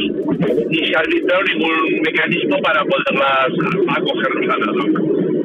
[0.69, 3.49] ni se ha arbitrado ningún mecanismo para poderlas
[3.97, 4.85] acogernos a nada.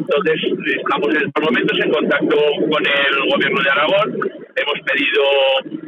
[0.04, 0.42] Entonces,
[0.76, 2.38] estamos en estos momentos en contacto
[2.70, 4.43] con el gobierno de Aragón.
[4.56, 5.24] Hemos pedido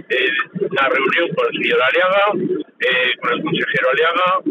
[0.10, 0.30] eh,
[0.72, 2.26] una reunión con el señor Aliaga,
[2.80, 4.42] eh, con el consejero Aliaga,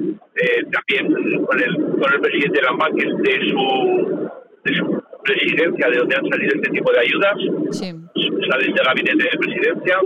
[0.70, 4.30] también con el, con el presidente de la MAC, de su,
[4.64, 7.36] de su presidencia, de donde han salido este tipo de ayudas.
[7.70, 7.92] Sí.
[8.50, 9.98] Salen del gabinete de presidencia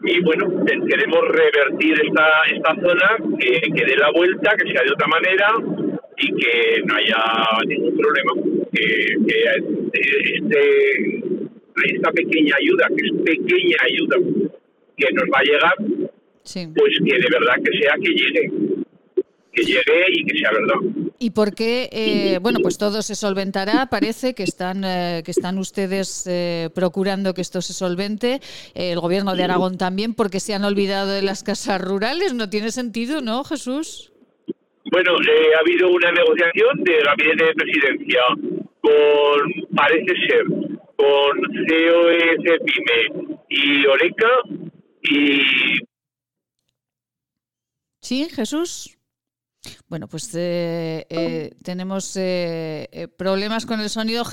[0.00, 4.92] y bueno, queremos revertir esta, esta zona, que, que dé la vuelta, que sea de
[4.92, 5.48] otra manera
[6.16, 7.16] y que no haya
[7.66, 8.32] ningún problema.
[8.72, 9.16] Que,
[9.92, 11.22] este,
[11.86, 14.16] esta pequeña ayuda, que es pequeña ayuda
[14.96, 15.74] que nos va a llegar,
[16.74, 18.50] pues que de verdad que sea que llegue,
[19.52, 21.08] que llegue y que sea verdad.
[21.20, 21.88] ¿Y por qué?
[21.90, 23.86] Eh, bueno, pues todo se solventará.
[23.90, 28.40] Parece que están, eh, que están ustedes eh, procurando que esto se solvente.
[28.74, 32.34] el gobierno de Aragón también, porque se han olvidado de las casas rurales.
[32.34, 34.12] No tiene sentido, ¿no, Jesús?
[34.90, 38.20] Bueno, ha habido una negociación de gabinete de presidencia
[38.80, 40.44] con, parece ser,
[40.98, 44.30] con COE, CEPIME y Oreca
[45.02, 45.40] y...
[48.00, 48.98] Sí, Jesús.
[49.88, 54.24] Bueno, pues eh, eh, tenemos eh, problemas con el sonido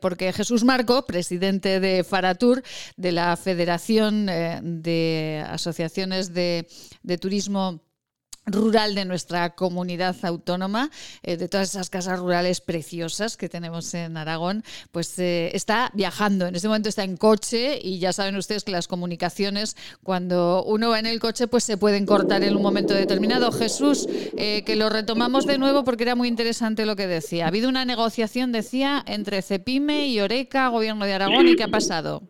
[0.00, 2.62] porque Jesús Marco, presidente de Faratur,
[2.96, 6.66] de la Federación de Asociaciones de,
[7.02, 7.83] de Turismo
[8.46, 10.90] rural de nuestra comunidad autónoma,
[11.22, 16.46] eh, de todas esas casas rurales preciosas que tenemos en Aragón, pues eh, está viajando.
[16.46, 20.90] En este momento está en coche y ya saben ustedes que las comunicaciones, cuando uno
[20.90, 23.52] va en el coche, pues se pueden cortar en un momento determinado.
[23.52, 27.44] Jesús, eh, que lo retomamos de nuevo porque era muy interesante lo que decía.
[27.44, 31.68] Ha habido una negociación, decía, entre Cepime y Oreca, Gobierno de Aragón, ¿y qué ha
[31.68, 32.22] pasado?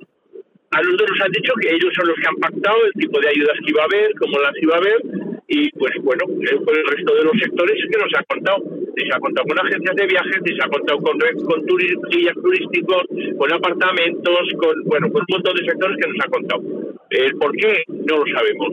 [0.70, 3.28] A nosotros nos han dicho que ellos son los que han pactado el tipo de
[3.28, 6.76] ayudas que iba a haber, cómo las iba a haber, y pues bueno, eh, con
[6.76, 8.58] el resto de los sectores que nos ha contado.
[8.96, 11.66] Se ha contado con agencias de viajes, se ha contado con, con
[12.10, 13.02] guías turísticos,
[13.36, 16.62] con apartamentos, con bueno, con un montón de sectores que nos ha contado.
[17.10, 18.70] El por qué no lo sabemos,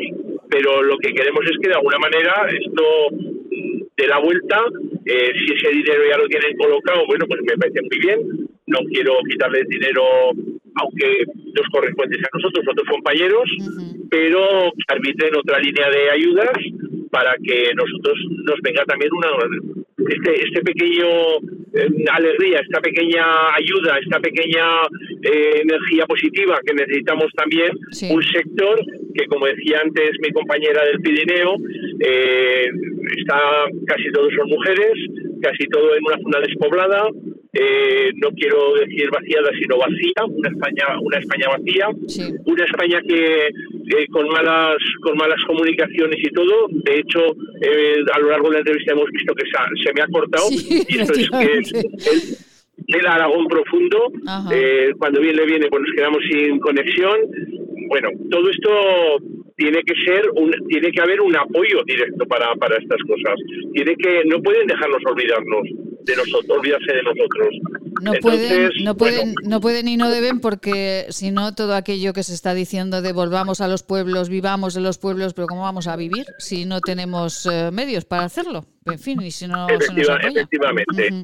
[0.50, 2.84] pero lo que queremos es que de alguna manera esto
[3.98, 4.64] de la vuelta,
[5.06, 8.48] eh, si ese dinero ya lo tienen colocado, bueno, pues me parece muy bien.
[8.68, 10.04] No quiero quitarle dinero
[10.76, 12.18] aunque nos corresponde.
[12.18, 13.50] A nosotros, otros compañeros,
[14.10, 16.58] pero que arbitren otra línea de ayudas
[17.12, 19.30] para que nosotros nos venga también una
[20.10, 21.08] este, este pequeño
[21.74, 23.24] eh, alegría, esta pequeña
[23.56, 24.82] ayuda, esta pequeña
[25.22, 27.72] eh, energía positiva que necesitamos también
[28.10, 28.80] un sector
[29.14, 31.56] que, como decía antes mi compañera del Pirineo,
[32.00, 32.68] eh,
[33.18, 34.94] está casi todos son mujeres,
[35.42, 37.10] casi todo en una zona despoblada,
[37.54, 41.90] eh, no quiero decir vaciada, sino vacía, una España, una España vacía,
[42.46, 46.68] una España que eh, con malas con malas comunicaciones y todo.
[46.70, 47.20] De hecho,
[47.62, 49.44] eh, a lo largo de la entrevista hemos visto que
[49.84, 54.12] se, me ha cortado y esto es que el, Aragón profundo.
[54.98, 57.20] cuando viene viene, pues nos quedamos sin conexión.
[57.90, 58.70] Bueno, todo esto
[59.58, 63.36] tiene que ser un, tiene que haber un apoyo directo para, para estas cosas.
[63.74, 67.48] Tiene que no pueden dejarnos olvidarnos de nosotros, olvidarse de nosotros.
[68.02, 72.24] No pueden, no pueden, no pueden y no deben porque si no todo aquello que
[72.24, 75.88] se está diciendo de volvamos a los pueblos, vivamos en los pueblos, pero cómo vamos
[75.88, 78.66] a vivir si no tenemos eh, medios para hacerlo.
[78.86, 81.22] En fin, y si no Efectivamente.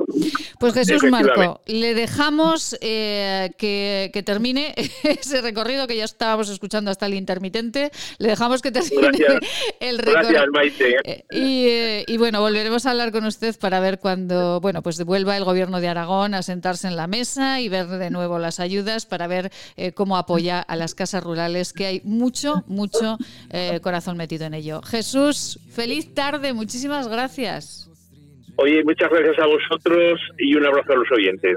[0.60, 7.08] Pues Jesús Marco, le dejamos eh, que, termine ese recorrido que ya estábamos escuchando hasta
[7.08, 7.92] el intermitente.
[8.20, 9.40] Le dejamos que termine
[9.80, 10.46] el recorrido.
[10.52, 10.98] Maite.
[11.32, 15.44] Eh, y, bueno, volveremos a hablar con usted para ver cuando bueno, pues vuelva el
[15.44, 19.26] gobierno de Aragón a sentarse en la mesa y ver de nuevo las ayudas para
[19.26, 23.18] ver eh, cómo apoya a las casas rurales, que hay mucho, mucho
[23.82, 24.82] corazón metido en ello.
[24.84, 27.88] Jesús, feliz tarde, muchísimas gracias.
[28.56, 31.56] Oye, muchas gracias a vosotros y un abrazo a los oyentes.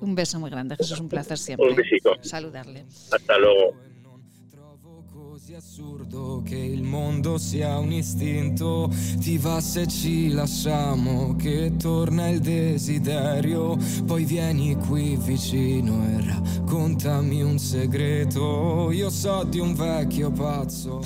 [0.00, 1.66] Un beso muy grande, Jesús, un placer siempre.
[1.70, 2.14] Un besito.
[2.20, 2.84] Saludarle.
[3.10, 3.74] Hasta luego.
[5.46, 8.90] Sia assurdo che il mondo sia un istinto,
[9.20, 17.42] ti va se ci lasciamo, che torna il desiderio, poi vieni qui vicino e raccontami
[17.42, 21.00] un segreto, io so di un vecchio pazzo.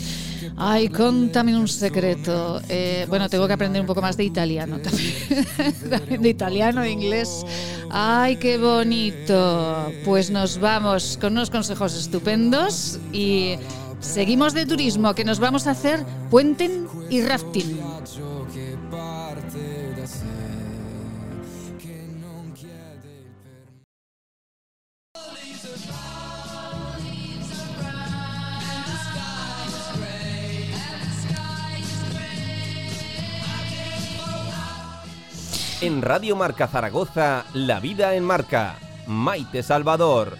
[0.57, 2.61] Ay, contame un secreto.
[2.68, 6.22] Eh, bueno, tengo que aprender un poco más de italiano también.
[6.22, 7.44] de italiano e inglés.
[7.90, 9.92] Ay, qué bonito.
[10.05, 13.57] Pues nos vamos con unos consejos estupendos y
[14.00, 17.81] seguimos de turismo, que nos vamos a hacer puenten y rafting.
[35.82, 38.76] En Radio Marca Zaragoza, La Vida en Marca.
[39.06, 40.36] Maite Salvador.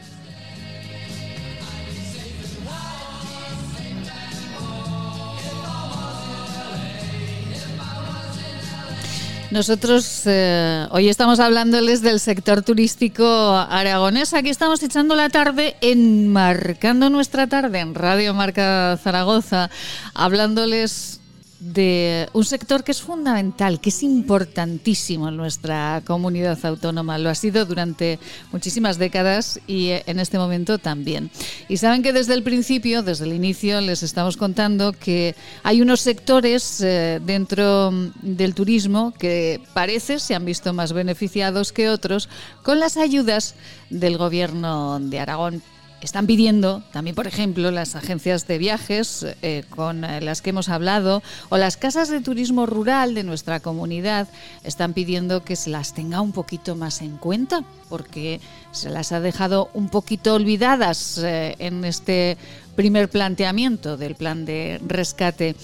[9.50, 14.35] Nosotros eh, hoy estamos hablándoles del sector turístico aragonés.
[14.35, 19.70] Aquí estamos echando la tarde, enmarcando nuestra tarde en Radio Marca Zaragoza,
[20.12, 21.19] hablándoles
[21.61, 27.18] de un sector que es fundamental, que es importantísimo en nuestra comunidad autónoma.
[27.18, 28.18] Lo ha sido durante
[28.51, 31.31] muchísimas décadas y eh, en este momento también.
[31.68, 36.01] Y saben que desde el principio, desde el inicio, les estamos contando que hay unos
[36.01, 37.92] sectores eh, dentro
[38.23, 42.29] del turismo que parece se han visto más beneficiados que otros
[42.62, 43.55] con las ayudas
[43.90, 45.62] del gobierno de Aragón
[46.03, 50.69] están pidiendo también, por ejemplo, las agencias de viajes eh, con eh, las que hemos
[50.69, 54.29] hablado o las casas de turismo rural de nuestra comunidad
[54.65, 58.41] están pidiendo que se las tenga un poquito más en cuenta porque
[58.73, 62.37] se las ha dejado un poquito olvidadas eh, en este
[62.77, 65.55] primer planteamiento del plan de rescate.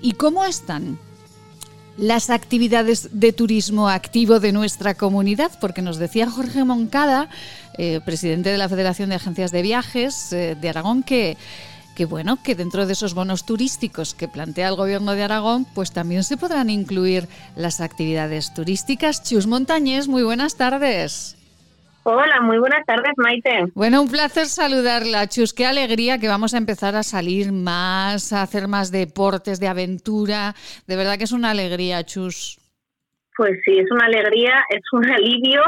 [0.00, 0.98] ¿Y cómo están?
[2.00, 7.28] Las actividades de turismo activo de nuestra comunidad, porque nos decía Jorge Moncada,
[7.76, 11.36] eh, presidente de la Federación de Agencias de Viajes eh, de Aragón, que,
[11.94, 15.92] que bueno, que dentro de esos bonos turísticos que plantea el gobierno de Aragón, pues
[15.92, 19.22] también se podrán incluir las actividades turísticas.
[19.22, 21.36] Chus Montañés, muy buenas tardes.
[22.12, 23.66] Hola, muy buenas tardes, Maite.
[23.72, 25.54] Bueno, un placer saludarla, Chus.
[25.54, 30.56] Qué alegría que vamos a empezar a salir más, a hacer más deportes de aventura.
[30.88, 32.58] De verdad que es una alegría, Chus.
[33.36, 35.62] Pues sí, es una alegría, es un alivio,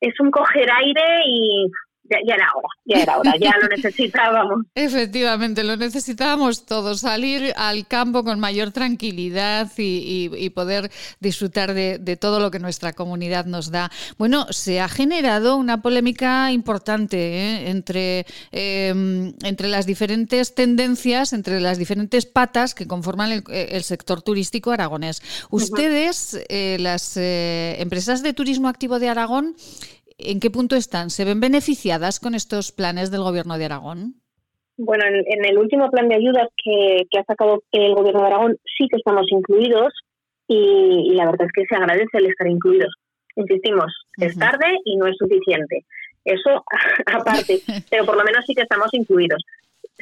[0.00, 1.66] es un coger aire y
[2.10, 4.66] ya, era hora, ya era hora, ya lo necesitábamos.
[4.74, 10.90] Efectivamente, lo necesitábamos todos, salir al campo con mayor tranquilidad y, poder
[11.20, 13.90] disfrutar de, todo lo que nuestra comunidad nos da.
[14.18, 17.70] Bueno, se ha generado una polémica importante ¿eh?
[17.70, 24.70] entre, em, entre las diferentes tendencias, entre las diferentes patas que conforman el, sector turístico
[24.70, 25.22] aragonés.
[25.50, 29.56] Ustedes, eh, las eh, empresas de turismo activo de Aragón,
[30.18, 31.10] ¿En qué punto están?
[31.10, 34.14] ¿Se ven beneficiadas con estos planes del Gobierno de Aragón?
[34.76, 38.86] Bueno, en, el último plan de ayudas que, ha sacado el Gobierno de Aragón sí
[38.88, 39.92] que estamos incluidos
[40.48, 42.92] y, la verdad es que se agradece el estar incluidos.
[43.36, 45.84] Insistimos, es tarde y no es suficiente.
[46.24, 46.64] Eso
[47.06, 49.42] aparte, pero por lo menos sí que estamos incluidos.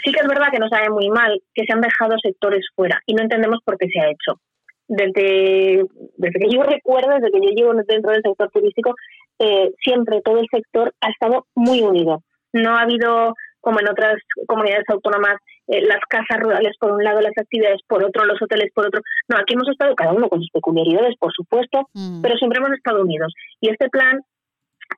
[0.05, 3.01] Sí que es verdad que nos sabe muy mal que se han dejado sectores fuera
[3.07, 4.40] y no entendemos por qué se ha hecho.
[4.88, 5.85] Desde,
[6.16, 8.94] desde que yo recuerdo, desde que yo llevo dentro del sector turístico,
[9.38, 12.23] eh, siempre todo el sector ha estado muy unido.
[12.53, 14.16] No ha habido, como en otras
[14.47, 15.35] comunidades autónomas,
[15.68, 19.01] eh, las casas rurales por un lado, las actividades por otro, los hoteles por otro.
[19.29, 22.21] No, aquí hemos estado cada uno con sus peculiaridades, por supuesto, mm.
[22.23, 23.33] pero siempre hemos estado unidos.
[23.61, 24.21] Y este plan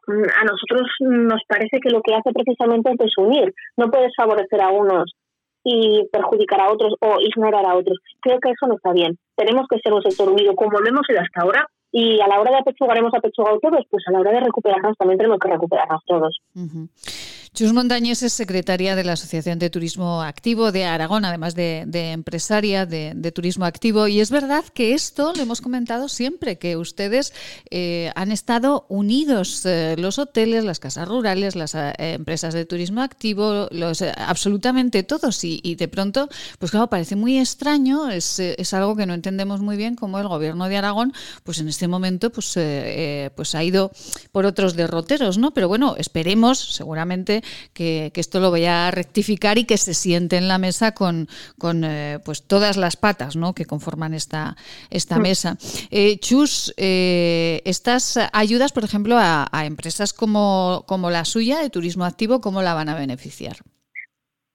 [0.06, 3.54] mm, a nosotros nos parece que lo que hace precisamente es desunir.
[3.76, 5.12] No puedes favorecer a unos
[5.64, 7.98] y perjudicar a otros o ignorar a otros.
[8.20, 9.16] Creo que eso no está bien.
[9.36, 12.40] Tenemos que ser un sector unido como lo hemos sido hasta ahora y a la
[12.40, 15.48] hora de apechugar hemos apechugado todos, pues a la hora de recuperarnos también tenemos que
[15.48, 16.40] recuperarnos todos.
[17.54, 22.84] Chus Montañés es secretaria de la Asociación de Turismo Activo de Aragón, además de, empresaria
[22.84, 24.08] de, Turismo Activo.
[24.08, 27.32] Y es verdad que esto lo hemos comentado siempre, que ustedes
[27.70, 33.02] eh, han estado unidos, eh, los hoteles, las casas rurales, las eh, empresas de turismo
[33.02, 35.44] activo, los, absolutamente todos.
[35.44, 39.76] Y, de pronto, pues claro, parece muy extraño, es, es, algo que no entendemos muy
[39.76, 41.12] bien cómo el gobierno de Aragón,
[41.44, 42.58] pues en este momento, pues,
[43.36, 43.92] pues ha ido
[44.32, 45.54] por otros derroteros, ¿no?
[45.54, 50.48] Pero bueno, esperemos, seguramente, que, esto lo vaya a rectificar y que se siente en
[50.48, 51.28] la mesa con,
[51.58, 53.54] con eh, pues todas las patas ¿no?
[53.54, 54.56] que conforman esta,
[54.90, 55.22] esta mm.
[55.22, 55.56] mesa.
[55.90, 62.04] Eh, Chus, eh, estas ayudas, por ejemplo, a, empresas como, como la suya de turismo
[62.04, 63.56] activo, ¿cómo la van a beneficiar?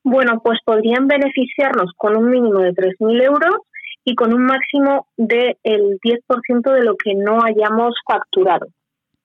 [0.04, 3.56] Bueno, pues podrían beneficiarnos con un mínimo de 3.000 euros
[4.06, 8.68] y con un máximo del 10% de lo que no hayamos facturado.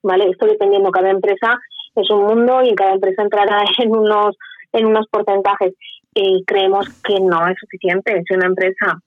[0.03, 0.29] ¿Vale?
[0.29, 1.59] Esto dependiendo, cada empresa
[1.95, 4.37] es un mundo y cada empresa entrará en unos,
[4.73, 5.75] en unos porcentajes.
[6.15, 8.23] Y creemos que no es suficiente.
[8.27, 9.01] Si una empresa,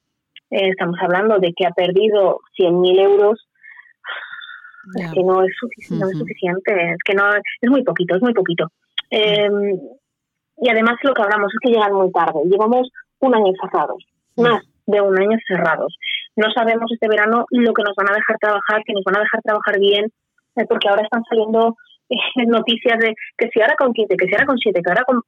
[0.52, 3.48] eh, estamos hablando de que ha perdido 100.000 euros,
[4.96, 8.22] es que no es, suficiente, no es suficiente, es que no es muy poquito, es
[8.22, 8.72] muy poquito.
[9.12, 9.50] Eh,
[10.58, 12.40] y además lo que hablamos es que llegan muy tarde.
[12.46, 14.04] Llevamos un año cerrados,
[14.38, 15.98] más de un año cerrados.
[16.36, 19.22] No sabemos este verano lo que nos van a dejar trabajar, que nos van a
[19.22, 20.06] dejar trabajar bien,
[20.56, 21.76] eh, porque ahora están saliendo
[22.48, 25.22] noticias de que si ahora con 15, que si ahora con 7, que ahora con...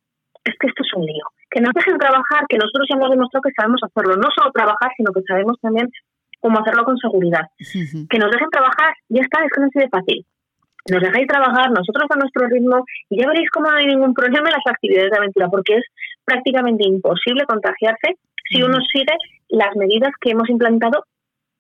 [0.44, 1.26] Es que esto es un lío.
[1.50, 4.16] Que nos dejen trabajar, que nosotros ya hemos demostrado que sabemos hacerlo.
[4.16, 5.90] No solo trabajar, sino que sabemos también
[6.40, 7.44] cómo hacerlo con seguridad.
[7.60, 10.26] Que nos dejen trabajar, ya está, es que no es de fácil
[10.90, 14.50] nos dejáis trabajar, nosotros a nuestro ritmo y ya veréis cómo no hay ningún problema
[14.50, 15.84] en las actividades de aventura, porque es
[16.26, 18.16] prácticamente imposible contagiarse
[18.50, 19.14] si uno sigue
[19.50, 21.04] las medidas que hemos implantado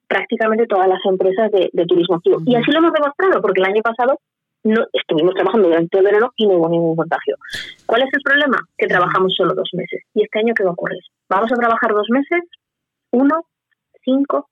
[0.07, 2.39] prácticamente todas las empresas de, turismo activo.
[2.45, 4.19] Y así lo hemos demostrado, porque el año pasado
[4.63, 7.35] no estuvimos trabajando durante el verano y no hubo ningún contagio.
[7.85, 8.59] ¿Cuál es el problema?
[8.77, 10.01] Que trabajamos solo dos meses.
[10.13, 11.01] ¿Y este año qué va a ocurrir?
[11.29, 12.43] ¿Vamos a trabajar dos meses?
[13.11, 13.45] ¿Uno?
[14.03, 14.49] ¿Cinco?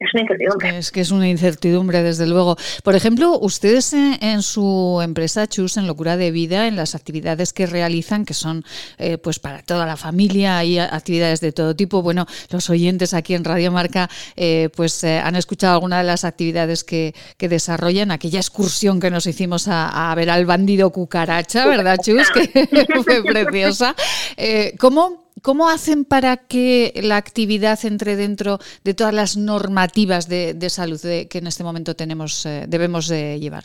[0.00, 0.78] Es una incertidumbre.
[0.78, 2.56] Es que es una incertidumbre, desde luego.
[2.84, 7.66] Por ejemplo, ustedes en, su empresa Chus, en Locura de Vida, en las actividades que
[7.66, 8.64] realizan, que son
[8.98, 12.00] eh, pues para toda la familia, hay actividades de todo tipo.
[12.00, 16.24] Bueno, los oyentes aquí en Radio Marca eh, pues eh, han escuchado algunas de las
[16.24, 21.66] actividades que, que, desarrollan, aquella excursión que nos hicimos a, a ver al bandido cucaracha,
[21.66, 22.28] ¿verdad, Chus?
[22.34, 23.94] Que fue preciosa.
[24.78, 31.00] ¿Cómo ¿Cómo hacen para que la actividad entre dentro de todas las normativas de, salud
[31.00, 33.64] que en este momento tenemos, eh, debemos de llevar?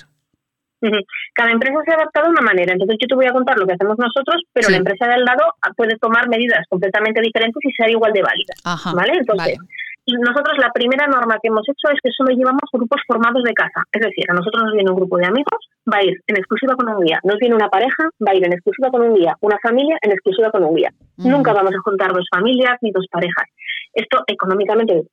[1.34, 2.74] Cada empresa se ha adaptado de una manera.
[2.74, 5.24] Entonces yo te voy a contar lo que hacemos nosotros, pero la empresa de al
[5.24, 5.43] lado
[5.76, 8.93] puede tomar medidas completamente diferentes y ser igual de válidas.
[8.93, 9.13] ¿Vale?
[9.17, 9.57] Entonces,
[10.06, 13.88] nosotros la primera norma que hemos hecho es que solo llevamos grupos formados de casa.
[13.91, 16.76] Es decir, a nosotros nos viene un grupo de amigos, va a ir en exclusiva
[16.76, 17.20] con un guía.
[17.24, 19.36] Nos viene una pareja, va a ir en exclusiva con un guía.
[19.39, 20.91] Una familia en exclusiva con un guía.
[21.18, 23.47] Nunca vamos a juntar dos familias ni dos parejas.
[23.93, 25.04] Esto económicamente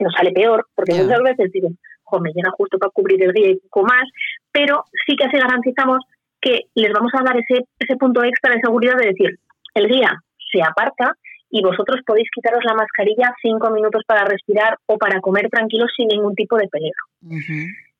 [0.00, 3.50] nos sale peor, porque muchas veces dicen, jo, me llega justo para cubrir el día
[3.50, 4.04] y poco más,
[4.50, 6.02] pero sí que así garantizamos
[6.40, 9.38] que les vamos a dar ese, ese punto extra de seguridad de decir,
[9.74, 10.10] el guía
[10.50, 11.14] se aparta
[11.50, 16.08] y vosotros podéis quitaros la mascarilla cinco minutos para respirar o para comer tranquilos sin
[16.08, 17.02] ningún tipo de peligro.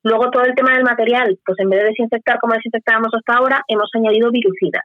[0.03, 3.63] Luego todo el tema del material, pues en vez de desinfectar como desinfectábamos hasta ahora,
[3.69, 4.83] hemos añadido virucida.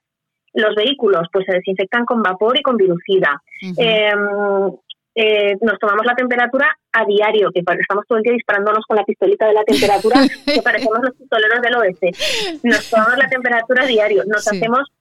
[0.54, 3.42] Los vehículos, pues se desinfectan con vapor y con virucida.
[3.62, 4.72] Em,
[5.18, 9.04] eh, nos tomamos la temperatura a diario, que estamos todo el día disparándonos con la
[9.04, 12.12] pistolita de la temperatura, que parecemos los pistoleros del oeste.
[12.64, 14.92] Nos tomamos la temperatura a diario, nos hacemos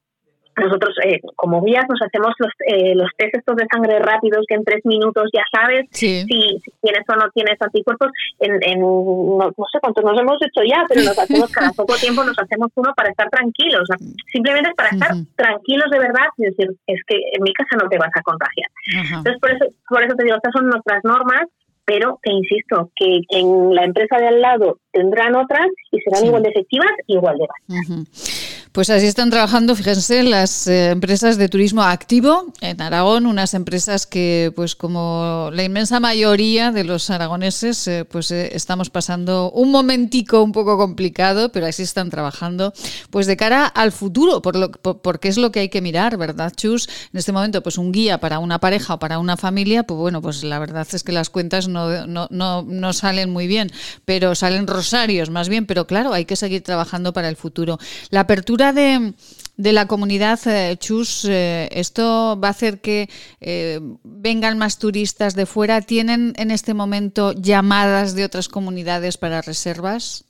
[0.56, 4.54] nosotros eh, como guías nos hacemos los, eh, los test estos de sangre rápidos que
[4.54, 8.10] en tres minutos ya sabes si, tienes o no tienes anticuerpos.
[8.40, 12.24] En, en no, sé cuántos nos hemos hecho ya, pero nos hacemos cada poco tiempo,
[12.24, 13.88] nos hacemos uno para estar tranquilos.
[14.32, 17.98] simplemente para estar tranquilos de verdad y decir, es que en mi casa no te
[17.98, 18.70] vas a contagiar.
[19.18, 21.48] Entonces, por eso, por eso te digo, estas son nuestras normas
[21.86, 26.42] pero que insisto, que en la empresa de al lado tendrán otras y serán igual
[26.42, 28.33] de efectivas y igual de básicas.
[28.74, 34.04] Pues así están trabajando, fíjense, las eh, empresas de turismo activo en Aragón, unas empresas
[34.04, 39.70] que, pues como la inmensa mayoría de los aragoneses, eh, pues eh, estamos pasando un
[39.70, 42.72] momentico un poco complicado, pero así están trabajando,
[43.10, 46.52] pues de cara al futuro, por lo, porque es lo que hay que mirar, ¿verdad,
[46.56, 46.88] Chus?
[47.12, 50.20] En este momento, pues un guía para una pareja o para una familia, pues bueno,
[50.20, 53.70] pues la verdad es que las cuentas no, no, no, no salen muy bien,
[54.04, 57.78] pero salen rosarios más bien, pero claro, hay que seguir trabajando para el futuro.
[58.10, 59.12] La apertura de,
[59.56, 63.08] la comunidad eh, Chus, eh, ¿esto va a hacer que
[63.40, 65.80] eh, vengan más turistas de fuera?
[65.80, 70.24] ¿Tienen en este momento llamadas de otras comunidades para reservas?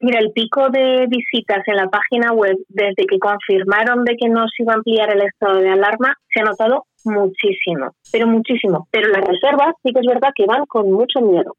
[0.00, 4.46] Mira, el pico de visitas en la página web desde que confirmaron de que no
[4.48, 8.88] se iba a ampliar el estado de alarma se ha notado muchísimo, pero muchísimo.
[8.90, 11.54] Pero las reservas sí que es verdad que van con mucho miedo.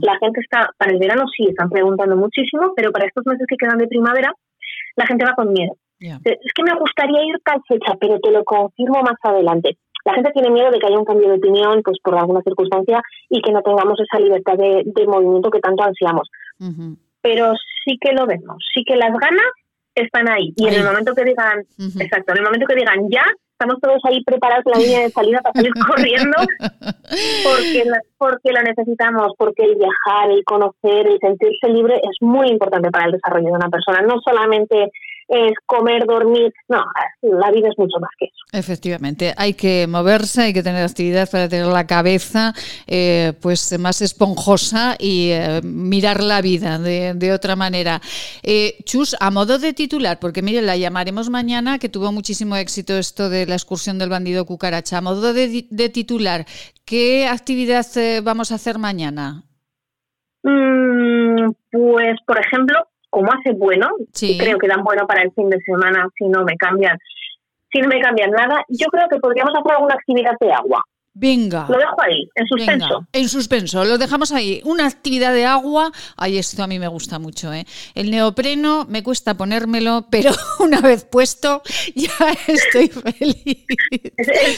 [0.00, 3.56] La gente está, para el verano sí, están preguntando muchísimo, pero para estos meses que
[3.56, 4.32] quedan de primavera
[4.96, 5.76] la gente va con miedo.
[6.00, 9.78] Es que me gustaría ir tal fecha, pero te lo confirmo más adelante.
[10.04, 13.02] La gente tiene miedo de que haya un cambio de opinión pues por alguna circunstancia
[13.28, 16.28] y que no tengamos esa libertad de, movimiento que tanto ansiamos.
[17.22, 19.46] Pero sí que lo vemos, sí que las ganas
[19.94, 20.52] están ahí.
[20.56, 21.64] Y en el momento que digan,
[21.98, 23.24] exacto, en el momento que digan ya,
[23.58, 26.36] estamos todos ahí preparados en la línea de salida para salir corriendo
[27.42, 32.48] porque la, porque lo necesitamos, porque el viajar, el conocer, el sentirse libre es muy
[32.48, 34.90] importante para el desarrollo de una persona, no solamente
[35.28, 36.52] es comer, dormir.
[36.68, 36.84] No,
[37.22, 38.36] la vida es mucho más que eso.
[38.52, 42.52] Efectivamente, hay que moverse, hay que tener actividad para tener la cabeza
[42.86, 48.00] eh, pues más esponjosa y eh, mirar la vida de, otra manera.
[48.42, 52.96] Eh, Chus, a modo de titular, porque mire, la llamaremos mañana, que tuvo muchísimo éxito
[52.96, 54.98] esto de la excursión del bandido cucaracha.
[54.98, 56.44] A modo de, titular,
[56.84, 57.84] ¿qué actividad
[58.22, 59.42] vamos a hacer mañana?
[60.44, 62.86] Mm, pues, por ejemplo,
[63.16, 66.54] como hace bueno, creo que dan bueno para el fin de semana si no me
[66.58, 66.98] cambian,
[67.72, 70.84] si no me cambian nada, yo creo que podríamos hacer alguna actividad de agua.
[71.18, 71.64] Venga.
[71.70, 73.06] Lo dejo ahí, en suspenso.
[73.10, 74.60] en suspenso, lo dejamos ahí.
[74.66, 77.64] Una actividad de agua, ay, esto a mí me gusta mucho, ¿eh?
[77.94, 81.62] El neopreno me cuesta ponérmelo, pero una vez puesto
[81.94, 82.10] ya
[82.46, 83.64] estoy feliz.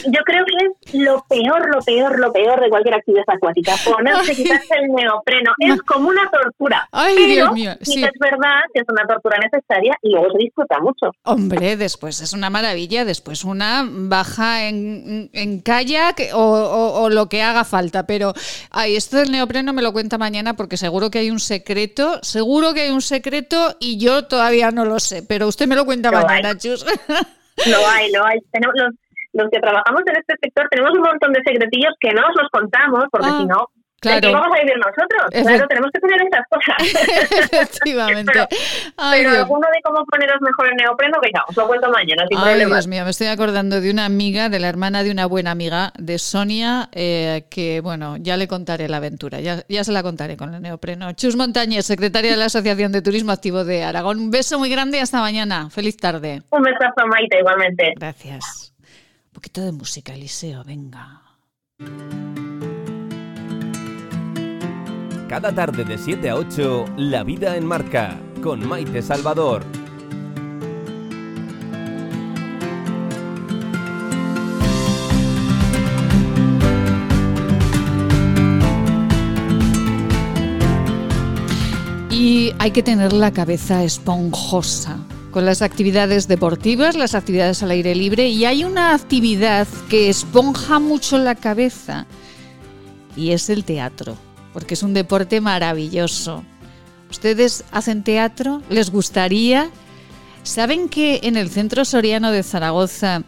[0.07, 3.75] Yo creo que es lo peor, lo peor, lo peor de cualquier actividad acuática.
[3.85, 5.53] Ponerse, quitarse el neopreno.
[5.59, 6.89] Es como una tortura.
[6.91, 7.71] Ay, pero, Dios mío.
[7.83, 8.03] Sí.
[8.03, 11.11] es verdad que es una tortura necesaria y luego se disfruta mucho.
[11.23, 13.05] Hombre, después es una maravilla.
[13.05, 18.05] Después una baja en, en kayak o o, lo que haga falta.
[18.05, 18.33] Pero
[18.71, 22.73] ay, esto del neopreno me lo cuenta mañana porque seguro que hay un secreto, seguro
[22.73, 25.23] que hay un secreto y yo todavía no lo sé.
[25.27, 26.85] Pero usted me lo cuenta mañana, Chus.
[27.65, 28.39] Lo hay, lo hay.
[28.51, 28.93] Tenemos los,
[29.33, 32.49] los que trabajamos en este sector tenemos un montón de secretillos que no os los
[32.51, 33.37] contamos porque ah.
[33.39, 33.67] si no
[33.99, 34.31] Claro.
[34.31, 35.29] vamos a vivir nosotros?
[35.31, 37.51] Claro, tenemos que tener esas cosas.
[37.51, 38.31] Efectivamente.
[39.11, 42.65] pero, alguno de cómo poneros mejor el neopreno, venga, os lo cuento mañana, sin Ay,
[42.65, 45.91] Dios mío, me estoy acordando de una amiga, de la hermana de una buena amiga,
[45.97, 50.37] de Sonia, eh, que, bueno, ya le contaré la aventura, ya, ya se la contaré
[50.37, 51.13] con el neopreno.
[51.13, 54.19] Chus Montañez, secretaria de la Asociación de Turismo Activo de Aragón.
[54.19, 55.69] Un beso muy grande y hasta mañana.
[55.69, 56.41] Feliz tarde.
[56.49, 57.93] Un besazo, Maite, igualmente.
[57.95, 58.73] Gracias.
[58.79, 61.21] Un poquito de música, Eliseo, venga.
[65.29, 69.63] Cada tarde de 7 a 8, La Vida en Marca, con Maite Salvador.
[82.09, 84.97] Y hay que tener la cabeza esponjosa
[85.29, 90.79] con las actividades deportivas, las actividades al aire libre y hay una actividad que esponja
[90.79, 92.07] mucho la cabeza
[93.15, 94.17] y es el teatro
[94.53, 96.43] porque es un deporte maravilloso.
[97.09, 98.61] ¿Ustedes hacen teatro?
[98.69, 99.69] ¿Les gustaría?
[100.43, 103.23] ¿Saben que en el Centro Soriano de Zaragoza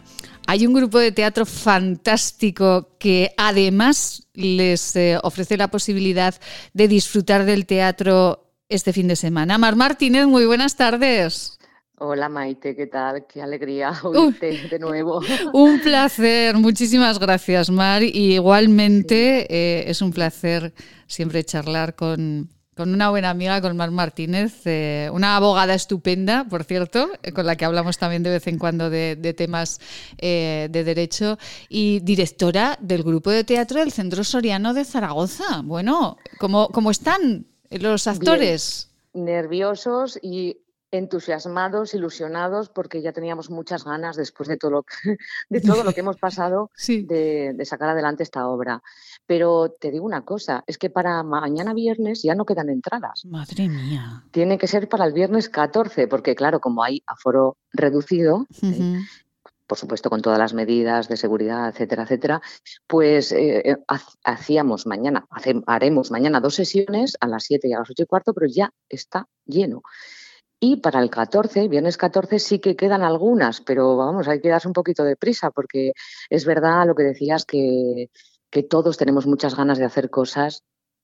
[0.46, 6.34] hay un grupo de teatro fantástico que además les eh, ofrece la posibilidad
[6.72, 9.58] de disfrutar del teatro este fin de semana?
[9.58, 11.58] Mar Martínez, muy buenas tardes.
[12.04, 13.26] Hola Maite, ¿qué tal?
[13.28, 15.20] Qué alegría oírte de nuevo.
[15.52, 18.02] Un placer, muchísimas gracias Mar.
[18.02, 20.74] Y igualmente eh, es un placer
[21.06, 27.08] siempre charlar con, una buena amiga, con Mar Martínez, eh, una abogada estupenda, por cierto,
[27.22, 29.78] eh, con la que hablamos también de vez en cuando de, temas
[30.20, 31.38] de derecho,
[31.68, 35.62] y directora del grupo de teatro del Centro Soriano de Zaragoza.
[35.62, 38.88] Bueno, ¿cómo, cómo están los actores?
[39.14, 40.61] nerviosos y
[40.92, 44.92] entusiasmados, ilusionados, porque ya teníamos muchas ganas después de todo lo que,
[45.50, 48.82] de todo lo que hemos pasado de, sacar adelante esta obra.
[49.26, 53.24] Pero te digo una cosa, es que para mañana viernes ya no quedan entradas.
[53.24, 54.24] Madre mía.
[54.30, 59.00] Tiene que ser para el viernes 14, porque claro, como hay aforo reducido, ¿eh?
[59.66, 62.42] por supuesto con todas las medidas de seguridad, etcétera, etcétera,
[62.86, 63.76] pues eh, eh,
[64.22, 65.26] hacíamos mañana,
[65.66, 68.70] haremos mañana dos sesiones a las 7 y a las 8 y cuarto, pero ya
[68.90, 69.82] está lleno.
[70.64, 74.68] Y para el 14, viernes 14, sí que quedan algunas, pero vamos, hay que darse
[74.68, 75.90] un poquito de prisa porque
[76.30, 78.10] es verdad lo que decías que,
[78.48, 80.62] que todos tenemos muchas ganas de hacer cosas.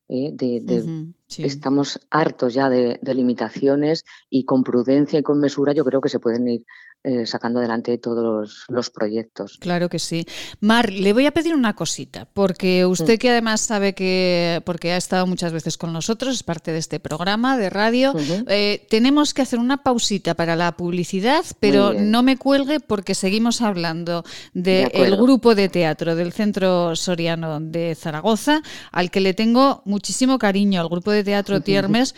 [0.08, 0.30] ¿eh?
[0.32, 0.94] de,
[1.36, 6.08] Estamos hartos ya de, de, limitaciones y con prudencia y con mesura yo creo que
[6.08, 6.64] se pueden ir
[7.04, 9.56] eh, sacando adelante todos los, proyectos.
[9.60, 10.26] Claro que sí.
[10.60, 14.96] Mar, le voy a pedir una cosita, porque usted que además sabe que, porque ha
[14.96, 18.14] estado muchas veces con nosotros, es parte de este programa de radio,
[18.48, 23.62] eh, tenemos que hacer una pausita para la publicidad, pero no me cuelgue porque seguimos
[23.62, 28.60] hablando del grupo de teatro del Centro Soriano de Zaragoza,
[28.90, 32.14] al que le tengo muchísimo cariño, al grupo de teatro Tiermes.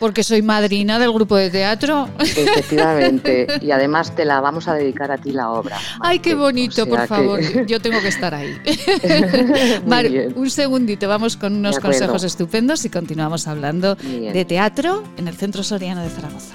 [0.00, 2.08] Porque soy madrina del grupo de teatro.
[2.18, 3.46] Efectivamente.
[3.66, 5.78] Y además te la vamos a dedicar a ti la obra.
[6.00, 7.40] Ay, qué bonito, por favor.
[7.66, 8.56] Yo tengo que estar ahí.
[9.86, 15.36] Mar, un segundito, vamos con unos consejos estupendos y continuamos hablando de teatro en el
[15.36, 16.54] Centro Soriano de Zaragoza.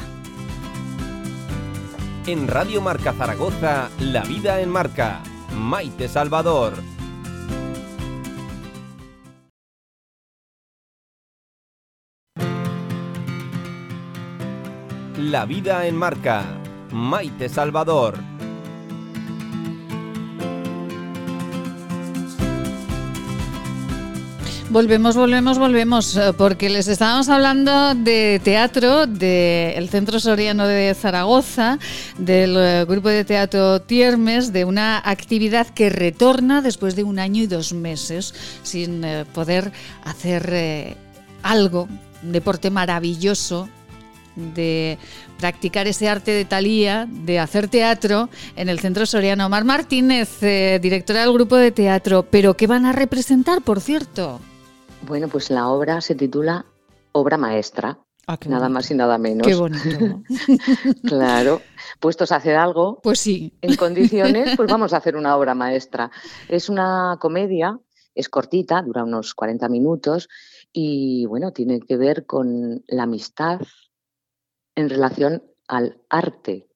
[2.28, 5.22] En Radio Marca Zaragoza, La Vida en Marca.
[5.56, 6.74] Maite Salvador.
[15.22, 16.44] La vida en marca.
[16.92, 18.18] Maite Salvador.
[24.72, 31.78] Volvemos, volvemos, volvemos, eh, porque les estábamos hablando de teatro del Centro Soriano de Zaragoza,
[32.18, 37.44] del eh, grupo de teatro Tiermes, de una actividad que retorna después de un año
[37.44, 39.72] y dos meses sin eh, poder
[40.04, 40.98] hacer
[41.44, 41.88] algo,
[42.24, 43.70] un deporte maravilloso
[44.36, 44.98] de
[45.40, 49.50] practicar ese arte de Talía, de hacer teatro en el Centro Soriano.
[49.50, 50.40] Mar Martínez,
[50.82, 54.40] directora del grupo de teatro, pero ¿qué van a representar, por cierto?
[55.08, 56.66] Bueno, pues la obra se titula
[57.12, 58.00] Obra Maestra.
[58.28, 59.48] Ah, nada más y nada menos.
[59.48, 60.22] Qué bonito.
[61.04, 61.62] claro,
[62.00, 63.00] puestos a hacer algo.
[63.04, 63.58] Pues sí.
[63.62, 66.12] En condiciones, pues vamos a hacer una obra maestra.
[66.48, 67.80] Es una comedia,
[68.14, 70.30] es cortita, dura unos 40 minutos
[70.72, 73.60] y bueno, tiene que ver con la amistad
[74.82, 76.68] en relación al arte.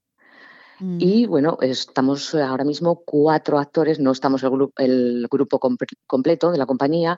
[0.80, 0.98] Mm.
[1.00, 5.60] Y bueno, estamos ahora mismo cuatro actores, no estamos el, grupo, el grupo
[6.08, 7.18] completo de la compañía,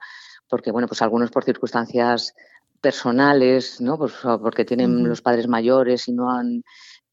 [0.49, 2.33] porque bueno, pues algunos por circunstancias
[2.81, 3.97] personales, ¿no?
[3.97, 6.63] Pues porque tienen los padres mayores y no han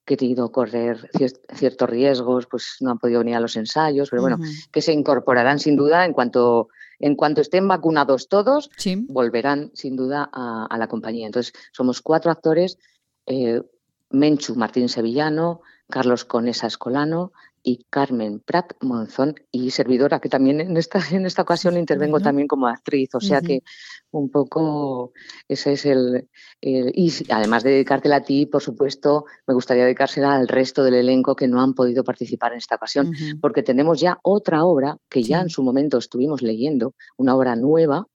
[0.04, 1.10] querido correr
[1.54, 4.38] ciertos riesgos, pues no han podido venir a los ensayos, pero bueno,
[4.70, 6.68] que se incorporarán sin duda en cuanto
[7.00, 8.70] en cuanto estén vacunados todos,
[9.08, 11.26] volverán sin duda a, la compañía.
[11.26, 12.78] Entonces, somos cuatro actores,
[13.26, 13.62] eh,
[14.10, 17.32] Menchu Martín Sevillano, Carlos Conesa Escolano,
[17.66, 22.46] y Carmen Prat Monzón y servidora, que también en esta, en esta ocasión intervengo también
[22.46, 23.62] como actriz, o sea que
[24.10, 25.12] un poco
[25.48, 26.28] ese es el,
[26.60, 31.34] Y además de dedicártela a ti, por supuesto, me gustaría dedicársela al resto del elenco
[31.34, 35.40] que no han podido participar en esta ocasión, porque tenemos ya otra obra que ya
[35.40, 38.06] en su momento estuvimos leyendo, una obra nueva,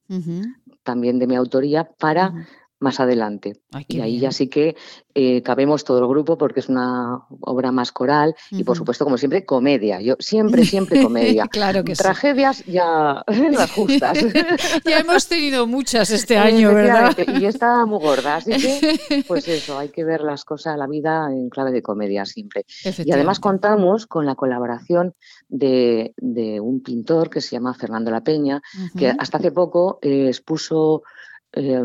[0.84, 2.47] también de mi autoría, para
[2.80, 3.62] más adelante.
[3.88, 4.76] y ahí ya sí que
[5.14, 9.18] eh, cabemos todo el grupo porque es una obra más coral y por supuesto, como
[9.18, 10.00] siempre, comedia.
[10.02, 11.48] Yo siempre, siempre comedia.
[11.48, 14.18] claro que Tragedias ya las justas.
[14.86, 17.18] ya hemos tenido muchas este año, ¿verdad?
[17.40, 21.28] Y está muy gorda, así que pues eso, hay que ver las cosas, la vida
[21.32, 22.66] en clave de comedia siempre.
[23.04, 25.16] Y además contamos con la colaboración
[25.50, 26.14] de,
[26.62, 28.62] un pintor que se llama Fernando La Peña,
[28.98, 31.04] que hasta hace poco eh, expuso
[31.54, 31.82] eh,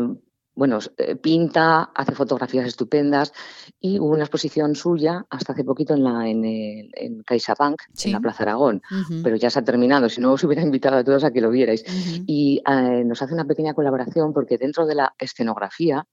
[0.55, 3.33] bueno, eh, pinta, hace fotografías estupendas.
[3.79, 8.11] Y hubo una exposición suya hasta hace poquito en, la, en, el, en CaixaBank, en
[8.11, 8.81] la Plaza Aragón,
[9.23, 11.49] pero ya se ha terminado, si no os hubiera invitado a todos a que lo
[11.49, 11.83] vierais.
[12.25, 16.07] Y eh, nos hace una pequeña colaboración porque dentro de la escenografía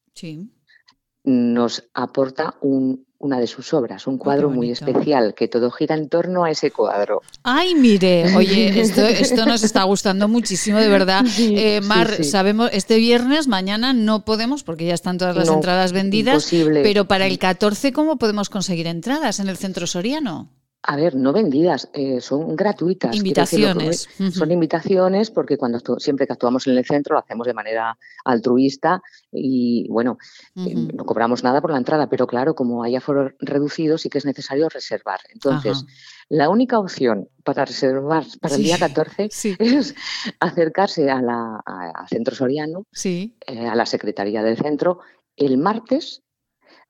[1.24, 6.08] nos aporta un, una de sus obras, un cuadro muy especial, que todo gira en
[6.08, 7.22] torno a ese cuadro.
[7.44, 11.24] Ay, mire, oye, esto, esto nos está gustando muchísimo, de verdad.
[11.38, 16.50] Eh, Mar, sabemos, este viernes, mañana no podemos, porque ya están todas las entradas vendidas,
[16.82, 20.50] pero para el 14, ¿cómo podemos conseguir entradas en el Centro Soriano?
[20.84, 23.14] A ver, no vendidas, eh, son gratuitas.
[23.14, 24.08] Invitaciones.
[24.32, 29.00] Son invitaciones porque cuando siempre que actuamos en el centro lo hacemos de manera altruista
[29.30, 30.18] y bueno,
[30.56, 34.18] eh, no cobramos nada por la entrada, pero claro, como hay aforo reducido sí que
[34.18, 35.20] es necesario reservar.
[35.32, 35.84] Entonces,
[36.28, 39.28] la única opción para reservar para el día 14
[39.60, 39.94] es
[40.40, 41.62] acercarse a la,
[42.08, 43.30] Centro Soriano, eh,
[43.68, 44.98] a la Secretaría del Centro,
[45.36, 46.22] el martes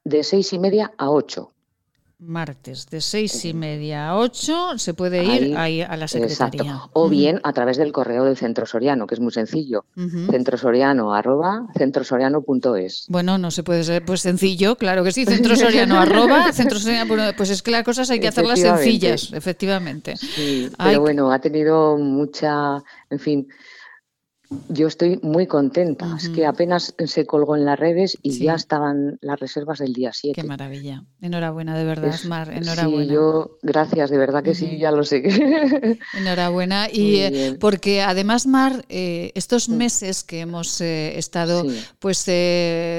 [0.03, 1.53] de seis y media a ocho
[2.23, 6.81] martes de seis y media a ocho se puede ir ahí, a la secretaría.
[6.93, 9.85] O bien a través del correo del Centro Soriano, que es muy sencillo.
[10.31, 13.07] Centrosoriano arroba centrosoriano.es.
[13.09, 15.25] Bueno, no se puede ser pues sencillo, claro que sí.
[15.25, 20.15] Centrosoriano arroba centrosoriano, pues es que las cosas hay que hacerlas sencillas, efectivamente.
[20.79, 23.49] pero bueno, ha tenido mucha, en fin,
[24.69, 26.17] yo estoy muy contenta.
[26.17, 30.13] Es que apenas se colgó en las redes y ya estaban las reservas del día
[30.13, 30.41] 7.
[30.41, 31.05] Qué maravilla.
[31.21, 32.53] Enhorabuena, de verdad, Mar.
[32.53, 33.05] Enhorabuena.
[33.05, 35.23] Sí, yo, gracias, de verdad que sí, ya lo sé.
[36.19, 36.89] Enhorabuena.
[36.91, 41.65] Y eh, porque además, Mar, eh, estos meses que hemos eh, estado
[41.99, 42.25] pues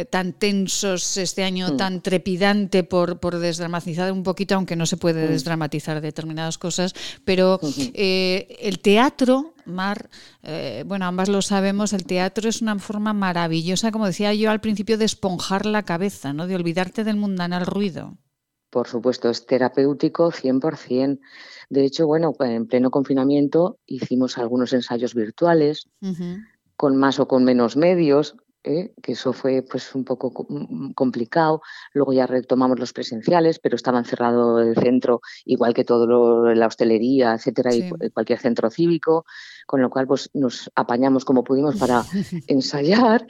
[0.09, 5.27] tan tensos este año, tan trepidante por, por desdramatizar un poquito, aunque no se puede
[5.27, 6.93] desdramatizar determinadas cosas,
[7.25, 7.59] pero
[7.93, 10.09] el teatro Mar,
[10.41, 14.61] eh, bueno, ambas lo sabemos, el teatro es una forma maravillosa, como decía yo al
[14.61, 16.47] principio, de esponjar la cabeza, ¿no?
[16.47, 18.17] de olvidarte del mundanal ruido.
[18.69, 21.19] Por supuesto, es terapéutico 100%.
[21.69, 25.89] De hecho, bueno, en pleno confinamiento hicimos algunos ensayos virtuales,
[26.75, 28.93] con más o con menos medios, ¿eh?
[29.01, 31.61] que eso fue pues un poco mm, complicado.
[31.93, 36.67] Luego ya retomamos los presenciales, pero estaba encerrado el centro, igual que todo lo, la
[36.67, 39.25] hostelería, etcétera, y cualquier centro cívico,
[39.65, 42.03] con lo cual pues nos apañamos como pudimos para
[42.47, 43.25] ensayar.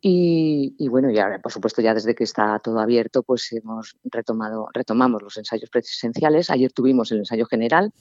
[0.00, 4.68] Y, y, bueno, ya por supuesto ya desde que está todo abierto, pues hemos retomado,
[4.72, 6.50] retomamos los ensayos presenciales.
[6.50, 7.92] Ayer tuvimos el ensayo general,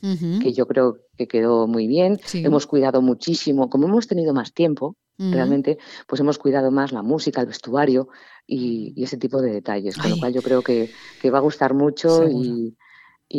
[0.42, 2.20] que yo creo que quedó muy bien.
[2.34, 5.78] Hemos cuidado muchísimo, como hemos tenido más tiempo, realmente,
[6.08, 8.08] pues hemos cuidado más la música, el vestuario
[8.48, 10.90] y, ese tipo de detalles, con lo cual yo creo que,
[11.30, 12.76] va a gustar mucho y,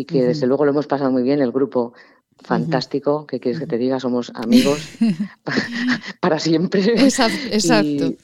[0.07, 1.95] que desde luego lo hemos pasado muy bien el grupo
[2.43, 4.81] fantástico, que quieres que te diga, somos amigos
[6.21, 6.81] para siempre.
[7.05, 8.15] Exacto.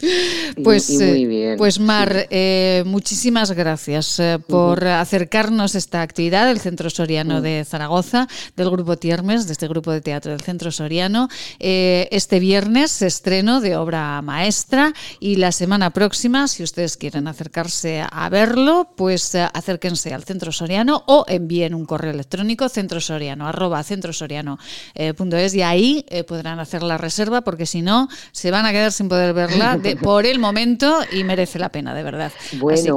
[0.63, 6.61] pues, muy bien, pues Mar, eh, muchísimas gracias eh, por acercarnos a esta actividad del
[6.61, 11.29] Centro Soriano de Zaragoza, del Grupo Tiermes, de este grupo de teatro del Centro Soriano.
[11.59, 18.05] Eh, este viernes estreno de obra maestra y la semana próxima, si ustedes quieren acercarse
[18.11, 25.55] a verlo, pues acérquense al Centro Soriano o envíen un correo electrónico centrosoriano arroba centrosoriano.es
[25.55, 29.35] y ahí podrán hacer la reserva porque si no se van a quedar sin poder
[29.35, 32.33] verla por el momento y merece la pena, de verdad.
[32.59, 32.97] Bueno,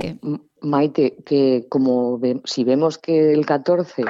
[0.61, 4.03] Maite, que como si vemos que el 14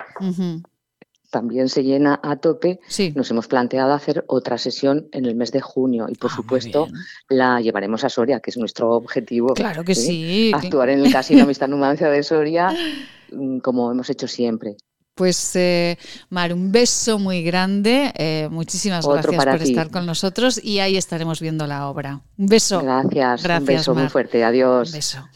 [1.29, 2.79] también se llena a tope,
[3.15, 6.87] nos hemos planteado hacer otra sesión en el mes de junio y por ah, supuesto
[7.29, 9.53] la llevaremos a Soria, que es nuestro objetivo.
[9.53, 10.51] Claro que sí.
[10.55, 12.73] Actuar en el Casino Amistad Numancia de Soria
[13.31, 14.77] mm, como hemos hecho siempre.
[15.19, 15.97] Pues eh,
[16.29, 18.13] Mar, un beso muy grande.
[18.15, 22.21] Eh, muchísimas gracias por estar con nosotros y ahí estaremos viendo la obra.
[22.37, 22.81] Un beso.
[22.81, 23.43] Gracias.
[23.43, 24.45] gracias un beso muy fuerte.
[24.45, 24.87] Adiós.
[24.87, 25.27] Un beso.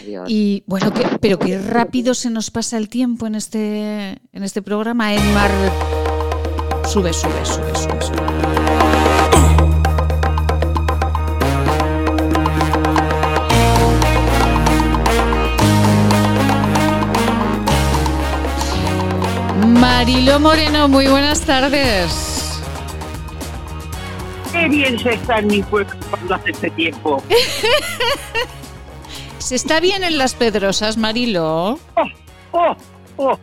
[0.00, 0.30] Adiós.
[0.30, 5.12] Y bueno, pero qué rápido se nos pasa el tiempo en este, en este programa.
[5.12, 5.50] En Mar,
[6.86, 8.00] sube, sube, sube, sube.
[8.00, 8.61] sube.
[20.02, 22.60] Mariló Moreno, muy buenas tardes.
[24.50, 27.22] Qué bien se está en mi pueblo cuando hace este tiempo.
[29.38, 31.78] ¿Se está bien en las Pedrosas, Marilo?
[31.94, 32.04] Oh,
[32.50, 32.76] oh,
[33.16, 33.38] oh.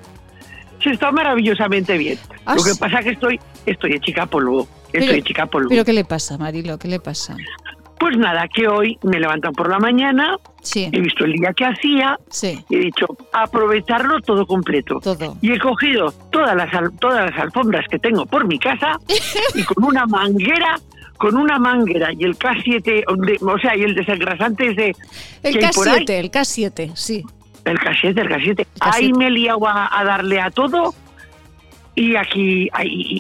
[0.84, 2.20] Se está maravillosamente bien.
[2.46, 4.68] Ah, Lo que pasa es que estoy, estoy hechica polvo.
[4.92, 5.70] Estoy hechica polvo.
[5.70, 6.78] ¿Pero qué le pasa, Marilo?
[6.78, 7.38] ¿Qué le pasa?
[8.00, 10.38] Pues nada, que hoy me he levantado por la mañana,
[10.74, 12.18] he visto el día que hacía
[12.70, 15.02] y he dicho, aprovecharlo todo completo.
[15.42, 16.70] Y he cogido todas las,
[17.00, 18.98] todas las alfombras que tengo por mi casa
[19.56, 20.80] y con una manguera
[21.18, 23.04] con una manguera y el K7,
[23.42, 24.96] o sea, y el desengrasante de...
[25.44, 27.26] El K7, el K7, sí.
[27.66, 28.66] El K7, el K7.
[28.80, 30.96] Ahí me he liado a, darle a todo
[31.94, 32.70] y aquí,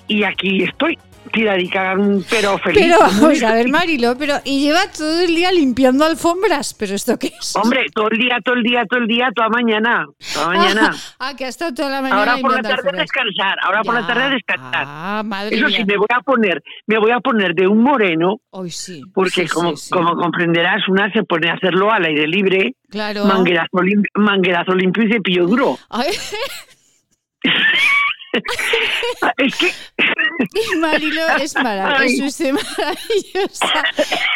[0.08, 0.98] y aquí estoy
[1.30, 1.96] tiradica,
[2.30, 2.84] pero feliz.
[2.84, 7.18] Pero vamos a ver, Marilo, pero y lleva todo el día limpiando alfombras, pero ¿esto
[7.18, 7.56] qué es?
[7.56, 10.96] Hombre, todo el día, todo el día, todo el día, toda mañana, toda mañana.
[11.20, 13.94] ah, que ha estado toda la mañana Ahora por la tarde a descansar, ahora por
[13.94, 14.84] la tarde a descansar.
[14.88, 18.38] Ah, madre Eso sí, me voy a poner, me voy a poner de un moreno.
[18.52, 19.02] Hoy sí.
[19.14, 22.74] Porque como, como comprenderás, una se pone a hacerlo al aire libre.
[22.90, 23.26] Claro.
[23.26, 23.80] Manguerazo,
[24.16, 25.78] manguerazo limpio y cepillo duro.
[29.38, 29.72] es que
[30.80, 33.84] Marilo es maravilloso, es maravillosa.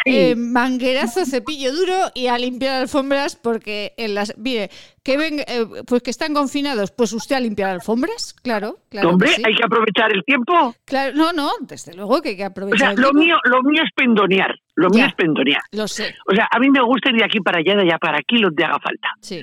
[0.04, 4.70] Eh, manguerazo, cepillo duro y a limpiar alfombras porque en las mire
[5.02, 9.10] que ven, eh, pues que están confinados, pues usted a limpiar alfombras, claro, claro.
[9.10, 10.74] Hombre, hay que aprovechar el tiempo.
[10.86, 12.94] Claro, no, no, desde luego que hay que aprovechar.
[12.94, 15.60] O sea, lo mío, lo mío es pendonear, lo mío es pendonear.
[15.72, 16.14] Lo sé.
[16.26, 18.36] O sea, a mí me gusta ir de aquí para allá, de allá para aquí,
[18.56, 19.08] que haga falta.
[19.20, 19.42] Sí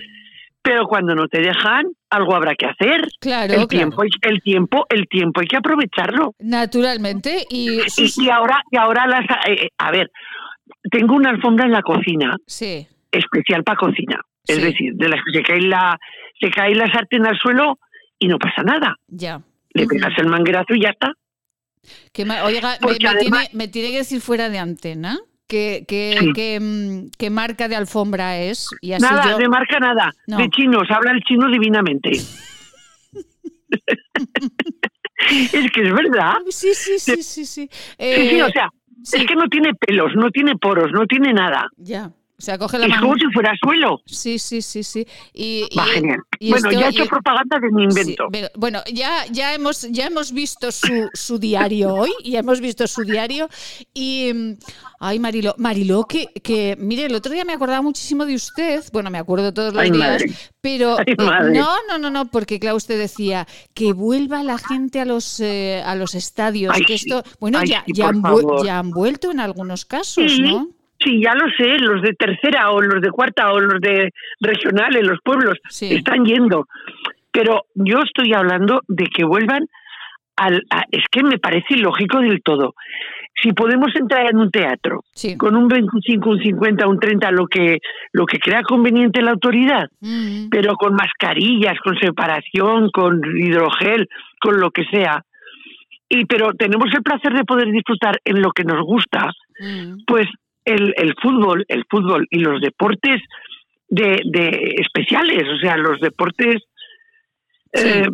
[0.61, 3.07] pero cuando no te dejan, algo habrá que hacer.
[3.19, 6.35] Claro, el tiempo, el tiempo, el tiempo hay que aprovecharlo.
[6.39, 10.11] Naturalmente y, y, ahora, y ahora las, eh, a ver,
[10.91, 12.87] tengo una alfombra en la cocina, sí.
[13.11, 15.97] especial para cocina, es decir, de las que se cae la,
[16.39, 17.79] se cae la sartén al suelo
[18.19, 18.95] y no pasa nada.
[19.07, 19.41] Ya.
[19.73, 21.13] Le pegas el manguerazo y ya está.
[22.11, 25.17] Que oiga, me, tiene, me tiene que decir fuera de antena
[25.51, 28.69] qué, qué, mm, qué, marca de alfombra es.
[28.81, 30.13] Y así nada, de marca nada.
[30.25, 32.11] De chinos, habla el chino divinamente.
[35.53, 36.35] es que es verdad.
[36.49, 37.15] Sí, sí, sí, sí.
[37.15, 38.69] Sí, sí, sí o eh, sea,
[39.03, 41.67] es que no tiene pelos, no tiene poros, no tiene nada.
[41.77, 42.11] Ya.
[42.41, 44.01] O sea, coge la es como si fuera suelo.
[44.07, 45.05] Sí, sí, sí, sí.
[45.31, 46.23] Y, Va, genial.
[46.49, 48.29] bueno, ya he hecho propaganda de mi invento.
[48.55, 53.03] bueno, ya, ya, hemos, ya hemos visto su, su diario hoy, ya hemos visto su
[53.03, 53.47] diario.
[53.93, 54.53] Y, mm,
[55.01, 58.83] ay, Marilo, Marilo, que, que, mire, el otro día me acordaba muchísimo de usted.
[58.91, 60.23] Bueno, me acuerdo todos los días.
[60.61, 65.05] Pero eh, no, no, no, no, porque claro, usted decía que vuelva la gente a
[65.05, 66.75] los, eh, a los estadios.
[66.87, 68.23] que esto, bueno, ya, ya, han,
[68.63, 70.80] ya han vuelto en algunos casos, ¿no?
[71.03, 75.03] Sí, ya lo sé, los de tercera o los de cuarta o los de regionales,
[75.05, 76.67] los pueblos, están yendo.
[77.31, 79.65] Pero yo estoy hablando de que vuelvan
[80.35, 80.63] al...
[80.91, 82.75] es que me parece ilógico del todo.
[83.41, 85.03] Si podemos entrar en un teatro
[85.37, 87.79] con un 25, un 50, un 30, lo que,
[88.11, 90.49] lo que crea conveniente la autoridad, mm.
[90.49, 94.07] pero con mascarillas, con separación, con hidrogel,
[94.39, 95.23] con lo que sea,
[96.13, 100.03] y pero tenemos el placer de poder disfrutar en lo que nos gusta, mm.
[100.05, 100.27] pues
[100.65, 103.21] el, el fútbol, el fútbol y los deportes
[103.87, 106.63] de, de especiales, o sea, los deportes
[107.73, 108.07] eh,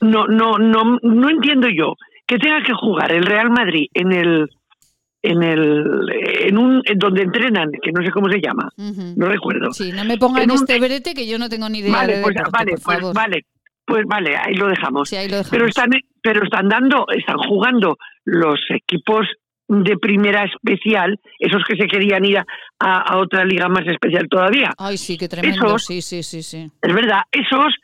[0.00, 1.94] no, no, no, no entiendo yo
[2.26, 4.50] que tenga que jugar el Real Madrid en el
[5.22, 6.08] en el
[6.40, 9.72] en un donde entrenan que no sé cómo se llama no recuerdo.
[9.72, 12.36] Sí no me pongan en este brete que yo no tengo ni idea vale pues,
[12.52, 13.46] vale pues, vale
[13.84, 15.10] pues vale ahí lo dejamos.
[15.50, 15.90] Pero están
[16.22, 19.26] pero están dando están jugando los equipos
[19.68, 22.38] de primera especial, esos que se querían ir
[22.78, 24.70] a, otra liga más especial todavía.
[24.78, 25.78] Ay, sí, qué tremendo.
[25.78, 26.66] sí, sí, sí, sí.
[26.80, 27.74] Es verdad, esos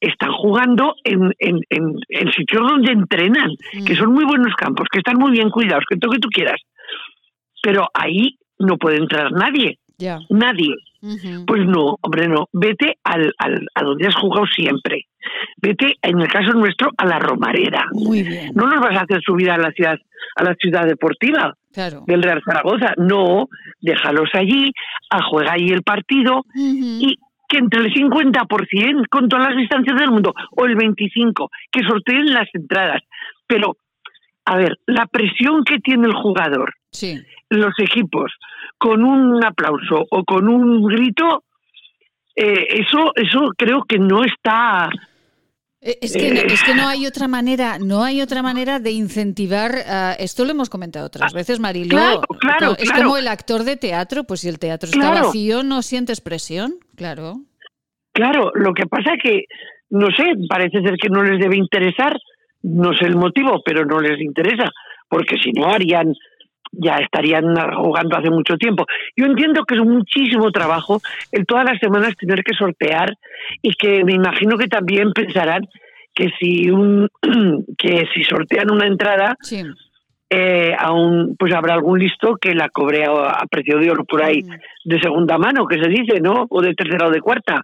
[0.00, 3.50] están jugando en, en, en, sitios donde entrenan,
[3.84, 3.96] que mm.
[3.96, 6.60] son muy buenos campos, que están muy bien cuidados, que todo lo que tú quieras.
[7.62, 9.78] Pero ahí no puede entrar nadie.
[10.28, 10.74] Nadie.
[11.46, 12.48] Pues no, hombre, no.
[12.52, 15.06] Vete al, al, a donde has jugado siempre.
[15.60, 17.86] Vete, en el caso nuestro, a la Romarera.
[17.92, 18.52] Muy bien.
[18.54, 19.96] No nos vas a hacer subir a la ciudad,
[20.36, 21.54] a la ciudad deportiva
[22.06, 22.94] del Real Zaragoza.
[22.96, 23.48] No,
[23.80, 24.72] déjalos allí,
[25.10, 27.16] a juega ahí el partido y
[27.48, 32.32] que entre el 50% con todas las distancias del mundo o el 25% que sorteen
[32.32, 33.02] las entradas.
[33.46, 33.76] Pero,
[34.44, 36.74] a ver, la presión que tiene el jugador,
[37.50, 38.32] los equipos,
[38.76, 41.44] con un aplauso o con un grito,
[42.34, 44.90] eh, eso, eso creo que no está
[45.80, 48.90] eh, es que, no, es que no hay otra manera, no hay otra manera de
[48.90, 49.72] incentivar.
[50.18, 51.96] esto lo hemos comentado otras veces, Marilo.
[52.40, 56.20] Claro, es como el actor de teatro, pues si el teatro está vacío, no sientes
[56.20, 57.42] presión, claro.
[58.12, 59.44] Claro, lo que pasa que
[59.90, 62.18] no sé, parece ser que no les debe interesar,
[62.62, 64.70] no sé el motivo, pero no les interesa,
[65.08, 66.12] porque si no harían
[66.72, 68.84] ya estarían jugando hace mucho tiempo.
[69.16, 71.00] Yo entiendo que es muchísimo trabajo
[71.32, 73.14] el todas las semanas tener que sortear
[73.62, 75.62] y que me imagino que también pensarán
[76.14, 77.08] que si un
[77.78, 79.36] que si sortean una entrada
[80.30, 84.42] eh, aún pues habrá algún listo que la cobre a, precio de oro por ahí
[84.42, 84.50] mm.
[84.84, 87.62] de segunda mano que se dice no o de tercera o de cuarta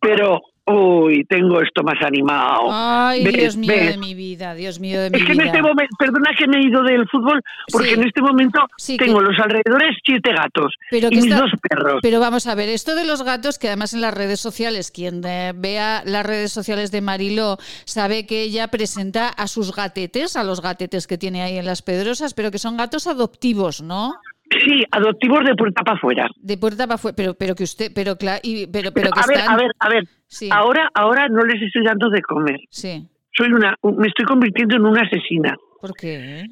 [0.00, 2.68] pero Uy, tengo esto más animado.
[2.70, 5.24] Ay, Dios mío de mi vida, Dios mío de mi vida.
[5.24, 8.22] Es que en este momento, perdona que me he ido del fútbol, porque en este
[8.22, 8.60] momento
[8.96, 11.98] tengo los alrededores siete gatos y mis dos perros.
[12.00, 15.22] Pero vamos a ver, esto de los gatos, que además en las redes sociales, quien
[15.26, 20.44] eh, vea las redes sociales de Mariló, sabe que ella presenta a sus gatetes, a
[20.44, 24.14] los gatetes que tiene ahí en las Pedrosas, pero que son gatos adoptivos, ¿no?
[24.50, 26.28] Sí, adoptivos de puerta para afuera.
[26.36, 28.40] De puerta para afuera, pero, pero que usted, pero claro,
[28.70, 30.04] pero, pero, que a ver, a ver, a ver.
[30.50, 32.60] Ahora, ahora no les estoy dando de comer.
[32.70, 33.06] Sí.
[33.36, 35.56] Soy una, me estoy convirtiendo en una asesina.
[35.80, 36.46] ¿Por qué?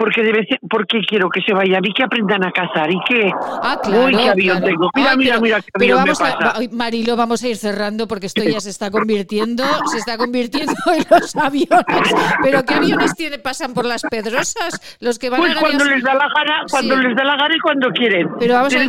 [0.00, 3.30] Porque debe ser, porque quiero que se vayan y que aprendan a cazar y que
[3.62, 4.88] ah, claro, uy, qué avión tengo.
[4.94, 6.50] Mira, mira, mira qué avión vamos me pasa.
[6.56, 10.72] A, Marilo, vamos a ir cerrando porque esto ya se está convirtiendo, se está convirtiendo
[10.96, 12.14] en los aviones.
[12.42, 16.02] Pero qué aviones tiene pasan por las pedrosas, los que van pues a cuando les
[16.02, 18.28] da la gana, cuando les da la gana y cuando quieren.
[18.38, 18.88] Pero vamos a ver,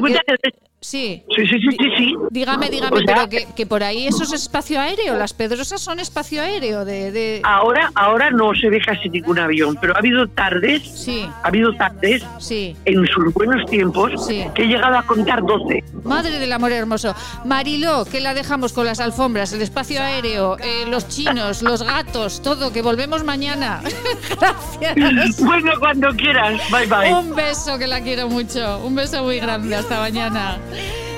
[0.83, 1.23] Sí.
[1.35, 5.15] Sí, sí, sí, sí, Dígame, dígame, pero que, que, por ahí eso es espacio aéreo,
[5.15, 9.77] las pedrosas son espacio aéreo de, de, Ahora, ahora no se ve casi ningún avión,
[9.79, 11.23] pero ha habido tardes, sí.
[11.43, 12.75] ha habido tardes sí.
[12.85, 15.83] en sus buenos tiempos que he llegado a contar 12.
[16.03, 17.13] Madre del amor hermoso.
[17.45, 22.41] Mariló, que la dejamos con las alfombras, el espacio aéreo, eh, los chinos, los gatos,
[22.41, 23.81] todo, que volvemos mañana.
[24.39, 25.39] Gracias.
[25.41, 26.59] Bueno, cuando quieras.
[26.71, 27.13] Bye bye.
[27.13, 28.79] Un beso, que la quiero mucho.
[28.83, 29.75] Un beso muy grande.
[29.75, 30.57] Hasta mañana.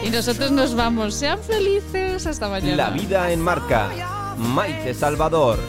[0.03, 1.15] Y nosotros nos vamos.
[1.15, 2.25] Sean felices.
[2.27, 2.75] Hasta mañana.
[2.75, 3.89] La vida en marca.
[4.37, 5.59] Maite Salvador.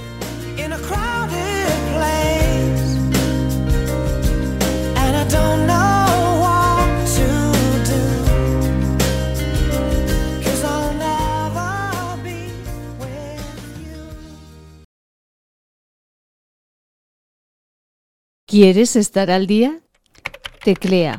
[18.47, 19.81] ¿Quieres estar al día?
[20.63, 21.19] Teclea